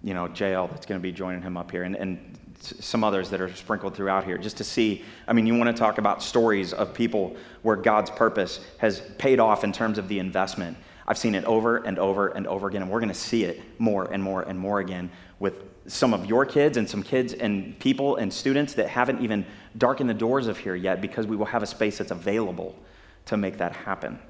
you 0.06 0.14
know, 0.14 0.28
JL 0.28 0.70
that's 0.70 0.86
going 0.86 1.00
to 1.00 1.02
be 1.02 1.10
joining 1.10 1.42
him 1.42 1.56
up 1.56 1.72
here, 1.72 1.82
and, 1.82 1.96
and 1.96 2.38
some 2.60 3.02
others 3.02 3.28
that 3.30 3.40
are 3.40 3.52
sprinkled 3.52 3.96
throughout 3.96 4.22
here, 4.22 4.38
just 4.38 4.56
to 4.58 4.64
see. 4.64 5.04
I 5.26 5.32
mean, 5.32 5.48
you 5.48 5.54
want 5.56 5.76
to 5.76 5.78
talk 5.78 5.98
about 5.98 6.22
stories 6.22 6.72
of 6.72 6.94
people 6.94 7.36
where 7.62 7.74
God's 7.74 8.10
purpose 8.10 8.64
has 8.78 9.00
paid 9.18 9.40
off 9.40 9.64
in 9.64 9.72
terms 9.72 9.98
of 9.98 10.06
the 10.06 10.20
investment. 10.20 10.76
I've 11.08 11.18
seen 11.18 11.34
it 11.34 11.44
over 11.44 11.78
and 11.78 11.98
over 11.98 12.28
and 12.28 12.46
over 12.46 12.68
again, 12.68 12.82
and 12.82 12.90
we're 12.90 13.00
going 13.00 13.08
to 13.08 13.14
see 13.14 13.42
it 13.42 13.60
more 13.80 14.04
and 14.12 14.22
more 14.22 14.42
and 14.42 14.56
more 14.56 14.78
again 14.78 15.10
with 15.40 15.64
some 15.88 16.14
of 16.14 16.24
your 16.24 16.46
kids 16.46 16.76
and 16.76 16.88
some 16.88 17.02
kids 17.02 17.32
and 17.32 17.76
people 17.80 18.14
and 18.14 18.32
students 18.32 18.74
that 18.74 18.88
haven't 18.88 19.20
even 19.22 19.44
darkened 19.76 20.08
the 20.08 20.14
doors 20.14 20.46
of 20.46 20.56
here 20.56 20.76
yet 20.76 21.00
because 21.00 21.26
we 21.26 21.34
will 21.34 21.46
have 21.46 21.64
a 21.64 21.66
space 21.66 21.98
that's 21.98 22.12
available 22.12 22.76
to 23.24 23.36
make 23.36 23.58
that 23.58 23.74
happen. 23.74 24.20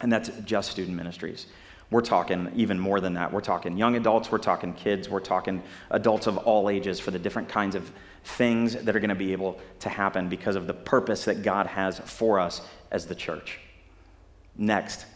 And 0.00 0.10
that's 0.10 0.30
just 0.46 0.70
student 0.70 0.96
ministries. 0.96 1.46
We're 1.90 2.02
talking 2.02 2.52
even 2.54 2.78
more 2.78 3.00
than 3.00 3.14
that. 3.14 3.32
We're 3.32 3.40
talking 3.40 3.76
young 3.76 3.96
adults, 3.96 4.30
we're 4.30 4.38
talking 4.38 4.74
kids, 4.74 5.08
we're 5.08 5.20
talking 5.20 5.62
adults 5.90 6.26
of 6.26 6.38
all 6.38 6.70
ages 6.70 7.00
for 7.00 7.10
the 7.10 7.18
different 7.18 7.48
kinds 7.48 7.74
of 7.74 7.90
things 8.22 8.74
that 8.74 8.94
are 8.94 9.00
going 9.00 9.08
to 9.08 9.14
be 9.14 9.32
able 9.32 9.58
to 9.80 9.88
happen 9.88 10.28
because 10.28 10.54
of 10.54 10.66
the 10.66 10.74
purpose 10.74 11.24
that 11.24 11.42
God 11.42 11.66
has 11.66 11.98
for 11.98 12.38
us 12.38 12.60
as 12.90 13.06
the 13.06 13.14
church. 13.14 13.58
Next, 14.56 15.06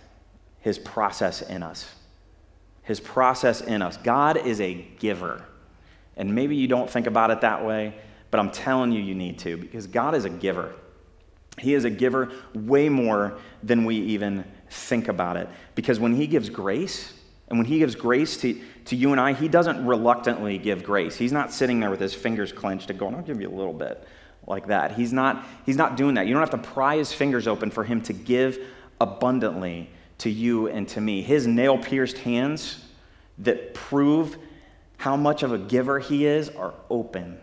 his 0.60 0.78
process 0.78 1.42
in 1.42 1.62
us. 1.62 1.94
His 2.82 2.98
process 2.98 3.60
in 3.60 3.82
us. 3.82 3.96
God 3.98 4.36
is 4.36 4.60
a 4.60 4.74
giver. 4.98 5.44
And 6.16 6.34
maybe 6.34 6.56
you 6.56 6.66
don't 6.66 6.88
think 6.90 7.06
about 7.06 7.30
it 7.30 7.40
that 7.42 7.64
way, 7.64 7.94
but 8.30 8.40
I'm 8.40 8.50
telling 8.50 8.90
you, 8.90 9.00
you 9.00 9.14
need 9.14 9.38
to 9.40 9.56
because 9.56 9.86
God 9.86 10.14
is 10.14 10.24
a 10.24 10.30
giver. 10.30 10.74
He 11.58 11.74
is 11.74 11.84
a 11.84 11.90
giver 11.90 12.32
way 12.52 12.88
more 12.88 13.38
than 13.62 13.84
we 13.84 13.96
even 13.96 14.44
think 14.74 15.08
about 15.08 15.36
it. 15.36 15.48
Because 15.74 15.98
when 16.00 16.14
He 16.14 16.26
gives 16.26 16.50
grace, 16.50 17.12
and 17.48 17.58
when 17.58 17.66
He 17.66 17.78
gives 17.78 17.94
grace 17.94 18.36
to, 18.38 18.60
to 18.86 18.96
you 18.96 19.12
and 19.12 19.20
I, 19.20 19.32
He 19.32 19.48
doesn't 19.48 19.84
reluctantly 19.86 20.58
give 20.58 20.82
grace. 20.82 21.16
He's 21.16 21.32
not 21.32 21.52
sitting 21.52 21.80
there 21.80 21.90
with 21.90 22.00
His 22.00 22.14
fingers 22.14 22.52
clenched 22.52 22.90
and 22.90 22.98
going, 22.98 23.14
I'll 23.14 23.22
give 23.22 23.40
you 23.40 23.48
a 23.48 23.56
little 23.56 23.72
bit 23.72 24.06
like 24.46 24.66
that. 24.66 24.92
He's 24.92 25.12
not, 25.12 25.44
he's 25.64 25.76
not 25.76 25.96
doing 25.96 26.16
that. 26.16 26.26
You 26.26 26.34
don't 26.34 26.42
have 26.42 26.50
to 26.50 26.58
pry 26.58 26.96
His 26.96 27.12
fingers 27.12 27.46
open 27.46 27.70
for 27.70 27.84
Him 27.84 28.02
to 28.02 28.12
give 28.12 28.58
abundantly 29.00 29.90
to 30.18 30.30
you 30.30 30.68
and 30.68 30.88
to 30.88 31.00
me. 31.00 31.22
His 31.22 31.46
nail 31.46 31.78
pierced 31.78 32.18
hands 32.18 32.84
that 33.38 33.74
prove 33.74 34.36
how 34.96 35.16
much 35.16 35.42
of 35.42 35.52
a 35.52 35.58
giver 35.58 35.98
He 35.98 36.26
is 36.26 36.48
are 36.50 36.74
open 36.90 37.38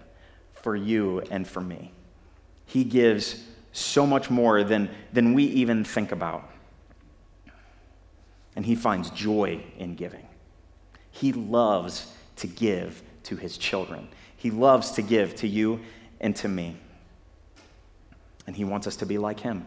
for 0.54 0.76
you 0.76 1.22
and 1.32 1.48
for 1.48 1.62
me. 1.62 1.92
He 2.66 2.84
gives 2.84 3.44
so 3.74 4.06
much 4.06 4.30
more 4.30 4.64
than, 4.64 4.90
than 5.12 5.34
we 5.34 5.44
even 5.46 5.84
think 5.84 6.12
about. 6.12 6.51
And 8.56 8.66
he 8.66 8.76
finds 8.76 9.10
joy 9.12 9.64
in 9.78 9.96
giving. 9.96 10.28
He 11.10 11.34
loves 11.34 12.14
to 12.38 12.48
give 12.48 13.02
to 13.24 13.36
his 13.36 13.58
children. 13.58 14.08
He 14.36 14.52
loves 14.52 14.92
to 14.92 15.02
give 15.02 15.36
to 15.38 15.48
you 15.48 15.80
and 16.20 16.36
to 16.38 16.48
me. 16.48 16.78
And 18.48 18.56
he 18.56 18.66
wants 18.66 18.88
us 18.88 18.96
to 18.98 19.06
be 19.06 19.18
like 19.18 19.40
him. 19.40 19.66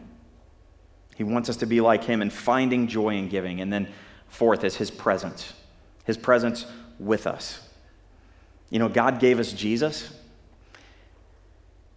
He 1.16 1.24
wants 1.24 1.48
us 1.48 1.56
to 1.58 1.66
be 1.66 1.80
like 1.80 2.04
him 2.04 2.20
in 2.22 2.30
finding 2.30 2.88
joy 2.88 3.14
in 3.14 3.28
giving. 3.28 3.60
And 3.60 3.72
then, 3.72 3.88
fourth, 4.28 4.64
is 4.64 4.76
his 4.76 4.90
presence 4.90 5.52
his 6.04 6.16
presence 6.16 6.66
with 6.98 7.26
us. 7.26 7.66
You 8.70 8.78
know, 8.78 8.88
God 8.88 9.18
gave 9.18 9.40
us 9.40 9.52
Jesus, 9.52 10.12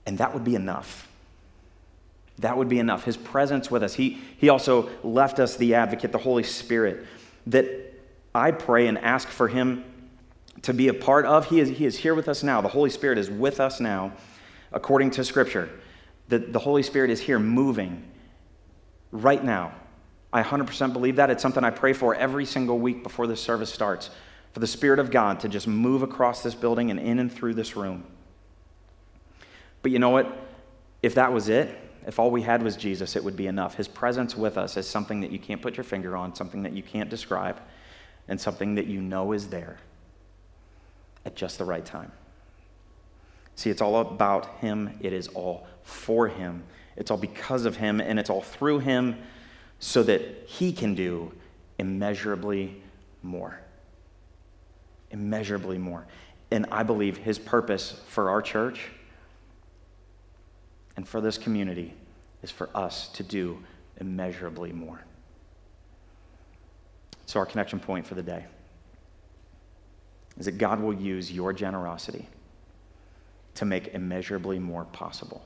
and 0.06 0.18
that 0.18 0.34
would 0.34 0.44
be 0.44 0.56
enough. 0.56 1.07
That 2.40 2.58
would 2.58 2.70
be 2.70 2.80
enough. 2.80 3.04
His 3.04 3.18
presence 3.18 3.72
with 3.72 3.84
us. 3.84 3.96
He, 3.96 4.20
he 4.38 4.50
also 4.50 4.90
left 5.04 5.40
us 5.40 5.56
the 5.56 5.76
advocate, 5.76 6.12
the 6.12 6.18
Holy 6.18 6.44
Spirit, 6.44 7.06
that 7.48 7.68
I 8.36 8.52
pray 8.52 8.88
and 8.88 8.98
ask 8.98 9.28
for 9.28 9.48
him 9.48 9.84
to 10.64 10.74
be 10.74 10.88
a 10.88 10.94
part 10.94 11.26
of. 11.26 11.48
He 11.48 11.60
is, 11.60 11.70
he 11.70 11.86
is 11.86 11.98
here 11.98 12.14
with 12.14 12.28
us 12.28 12.44
now. 12.44 12.62
The 12.62 12.68
Holy 12.68 12.90
Spirit 12.90 13.18
is 13.18 13.30
with 13.30 13.60
us 13.60 13.80
now, 13.80 14.14
according 14.72 15.12
to 15.12 15.24
Scripture. 15.24 15.70
That 16.28 16.54
the 16.54 16.60
Holy 16.60 16.84
Spirit 16.84 17.10
is 17.10 17.22
here 17.22 17.40
moving 17.40 18.04
right 19.12 19.44
now. 19.44 19.74
I 20.32 20.44
100% 20.44 20.94
believe 20.94 21.16
that. 21.16 21.30
It's 21.30 21.42
something 21.42 21.64
I 21.64 21.70
pray 21.70 21.94
for 21.94 22.14
every 22.14 22.46
single 22.46 22.78
week 22.78 23.02
before 23.02 23.28
this 23.28 23.42
service 23.42 23.74
starts 23.74 24.10
for 24.58 24.60
the 24.60 24.68
Spirit 24.68 25.00
of 25.00 25.12
God 25.12 25.40
to 25.42 25.50
just 25.50 25.68
move 25.68 26.04
across 26.04 26.44
this 26.44 26.56
building 26.56 26.92
and 26.92 27.00
in 27.00 27.20
and 27.20 27.32
through 27.32 27.54
this 27.54 27.76
room. 27.76 28.04
But 29.82 29.92
you 29.92 30.00
know 30.00 30.10
what? 30.10 30.36
If 31.02 31.16
that 31.16 31.32
was 31.32 31.48
it, 31.48 31.78
if 32.08 32.20
all 32.20 32.32
we 32.32 32.42
had 32.42 32.64
was 32.64 32.78
Jesus, 32.78 33.18
it 33.18 33.24
would 33.24 33.36
be 33.36 33.48
enough. 33.48 33.76
His 33.76 33.90
presence 33.90 34.36
with 34.36 34.58
us 34.58 34.78
is 34.78 34.88
something 34.88 35.20
that 35.20 35.30
you 35.30 35.38
can't 35.38 35.62
put 35.62 35.76
your 35.76 35.84
finger 35.84 36.16
on, 36.16 36.34
something 36.34 36.64
that 36.64 36.72
you 36.72 36.82
can't 36.82 37.10
describe, 37.10 37.60
and 38.30 38.40
something 38.40 38.76
that 38.76 38.88
you 38.88 39.02
know 39.02 39.34
is 39.34 39.50
there 39.50 39.78
at 41.26 41.36
just 41.36 41.58
the 41.58 41.66
right 41.66 41.86
time. 41.86 42.14
See, 43.56 43.70
it's 43.70 43.82
all 43.82 44.00
about 44.00 44.60
Him, 44.60 44.98
it 45.02 45.12
is 45.12 45.28
all 45.28 45.68
for 45.84 46.30
Him, 46.30 46.64
it's 46.96 47.12
all 47.12 47.18
because 47.18 47.66
of 47.66 47.76
Him, 47.76 48.00
and 48.00 48.18
it's 48.18 48.30
all 48.30 48.42
through 48.42 48.80
Him 48.80 49.18
so 49.80 50.02
that 50.04 50.22
He 50.46 50.72
can 50.72 50.96
do 50.96 51.34
immeasurably 51.78 52.82
more. 53.22 53.60
Immeasurably 55.12 55.78
more. 55.78 56.08
And 56.52 56.68
I 56.72 56.84
believe 56.84 57.18
His 57.18 57.38
purpose 57.38 58.00
for 58.08 58.30
our 58.30 58.42
church 58.42 58.92
and 60.98 61.08
for 61.08 61.22
this 61.22 61.38
community 61.38 61.94
is 62.42 62.52
for 62.52 62.70
us 62.76 63.08
to 63.10 63.24
do 63.24 63.60
immeasurably 64.02 64.74
more. 64.74 65.00
So, 67.28 67.40
our 67.40 67.46
connection 67.46 67.80
point 67.80 68.06
for 68.06 68.16
the 68.16 68.24
day 68.24 68.46
is 70.38 70.46
that 70.46 70.58
God 70.58 70.82
will 70.82 70.94
use 70.94 71.32
your 71.32 71.54
generosity 71.54 72.28
to 73.56 73.66
make 73.66 73.90
immeasurably 73.90 74.60
more 74.60 74.86
possible. 74.86 75.46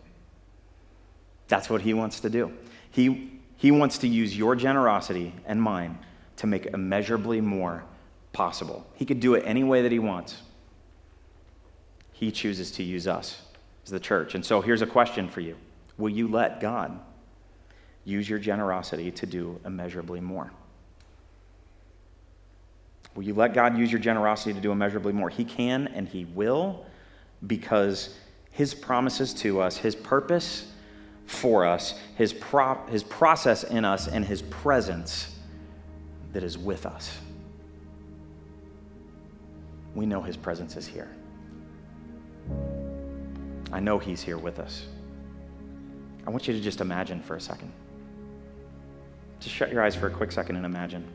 That's 1.47 1.69
what 1.69 1.81
He 1.81 1.93
wants 1.93 2.21
to 2.21 2.29
do. 2.29 2.53
He, 2.89 3.39
he 3.57 3.71
wants 3.71 3.97
to 3.99 4.07
use 4.07 4.37
your 4.37 4.55
generosity 4.55 5.33
and 5.45 5.61
mine 5.61 5.99
to 6.37 6.47
make 6.47 6.67
immeasurably 6.67 7.41
more 7.41 7.83
possible. 8.31 8.85
He 8.95 9.05
could 9.05 9.19
do 9.19 9.33
it 9.35 9.43
any 9.45 9.63
way 9.63 9.81
that 9.81 9.91
He 9.91 9.99
wants. 9.99 10.37
He 12.13 12.31
chooses 12.31 12.71
to 12.73 12.83
use 12.83 13.07
us 13.07 13.41
as 13.83 13.91
the 13.91 13.99
church. 13.99 14.35
And 14.35 14.45
so 14.45 14.61
here's 14.61 14.81
a 14.81 14.87
question 14.87 15.29
for 15.29 15.41
you 15.41 15.55
Will 15.97 16.09
you 16.09 16.27
let 16.27 16.59
God 16.59 16.99
use 18.03 18.29
your 18.29 18.39
generosity 18.39 19.11
to 19.11 19.25
do 19.25 19.59
immeasurably 19.65 20.21
more? 20.21 20.51
Will 23.15 23.23
you 23.23 23.33
let 23.33 23.53
God 23.53 23.77
use 23.77 23.91
your 23.91 23.99
generosity 23.99 24.53
to 24.53 24.61
do 24.61 24.71
immeasurably 24.71 25.13
more? 25.13 25.29
He 25.29 25.43
can 25.43 25.87
and 25.87 26.07
He 26.07 26.25
will 26.25 26.85
because 27.45 28.17
His 28.51 28.73
promises 28.73 29.33
to 29.35 29.61
us, 29.61 29.77
His 29.77 29.95
purpose 29.95 30.71
for 31.25 31.65
us, 31.65 31.99
His, 32.15 32.33
pro- 32.33 32.85
his 32.87 33.03
process 33.03 33.63
in 33.63 33.83
us, 33.83 34.07
and 34.07 34.23
His 34.23 34.41
presence 34.43 35.37
that 36.33 36.43
is 36.43 36.57
with 36.57 36.85
us. 36.85 37.17
We 39.93 40.05
know 40.05 40.21
His 40.21 40.37
presence 40.37 40.77
is 40.77 40.87
here. 40.87 41.11
I 43.71 43.79
know 43.79 43.99
He's 43.99 44.21
here 44.21 44.37
with 44.37 44.59
us. 44.59 44.85
I 46.25 46.29
want 46.29 46.47
you 46.47 46.53
to 46.53 46.61
just 46.61 46.81
imagine 46.81 47.21
for 47.21 47.35
a 47.35 47.41
second. 47.41 47.71
Just 49.39 49.55
shut 49.55 49.71
your 49.71 49.83
eyes 49.83 49.95
for 49.95 50.07
a 50.07 50.11
quick 50.11 50.31
second 50.31 50.55
and 50.55 50.65
imagine 50.65 51.07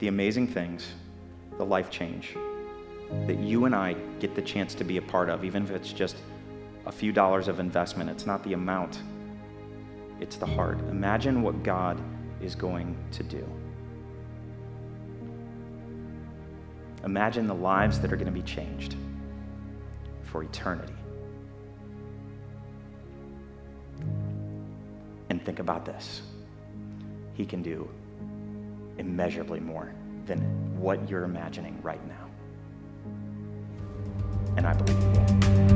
the 0.00 0.08
amazing 0.08 0.48
things, 0.48 0.94
the 1.58 1.64
life 1.64 1.88
change 1.88 2.36
that 3.26 3.38
you 3.38 3.66
and 3.66 3.74
I 3.74 3.92
get 4.18 4.34
the 4.34 4.42
chance 4.42 4.74
to 4.74 4.84
be 4.84 4.96
a 4.96 5.02
part 5.02 5.28
of, 5.28 5.44
even 5.44 5.62
if 5.62 5.70
it's 5.70 5.92
just 5.92 6.16
a 6.86 6.92
few 6.92 7.12
dollars 7.12 7.46
of 7.46 7.60
investment. 7.60 8.10
It's 8.10 8.26
not 8.26 8.42
the 8.42 8.54
amount, 8.54 9.00
it's 10.18 10.34
the 10.34 10.46
heart. 10.46 10.80
Imagine 10.90 11.42
what 11.42 11.62
God 11.62 12.00
is 12.40 12.56
going 12.56 12.96
to 13.12 13.22
do. 13.22 13.46
Imagine 17.04 17.46
the 17.46 17.54
lives 17.54 18.00
that 18.00 18.12
are 18.12 18.16
going 18.16 18.26
to 18.26 18.32
be 18.32 18.42
changed 18.42 18.96
for 20.32 20.42
eternity. 20.42 20.94
And 25.28 25.44
think 25.44 25.58
about 25.58 25.84
this 25.84 26.22
He 27.34 27.44
can 27.44 27.62
do 27.62 27.88
immeasurably 28.98 29.60
more 29.60 29.94
than 30.26 30.40
what 30.80 31.08
you're 31.08 31.24
imagining 31.24 31.80
right 31.82 32.04
now. 32.08 32.30
And 34.56 34.66
I 34.66 34.72
believe 34.72 34.98
He 34.98 35.66
will. 35.66 35.71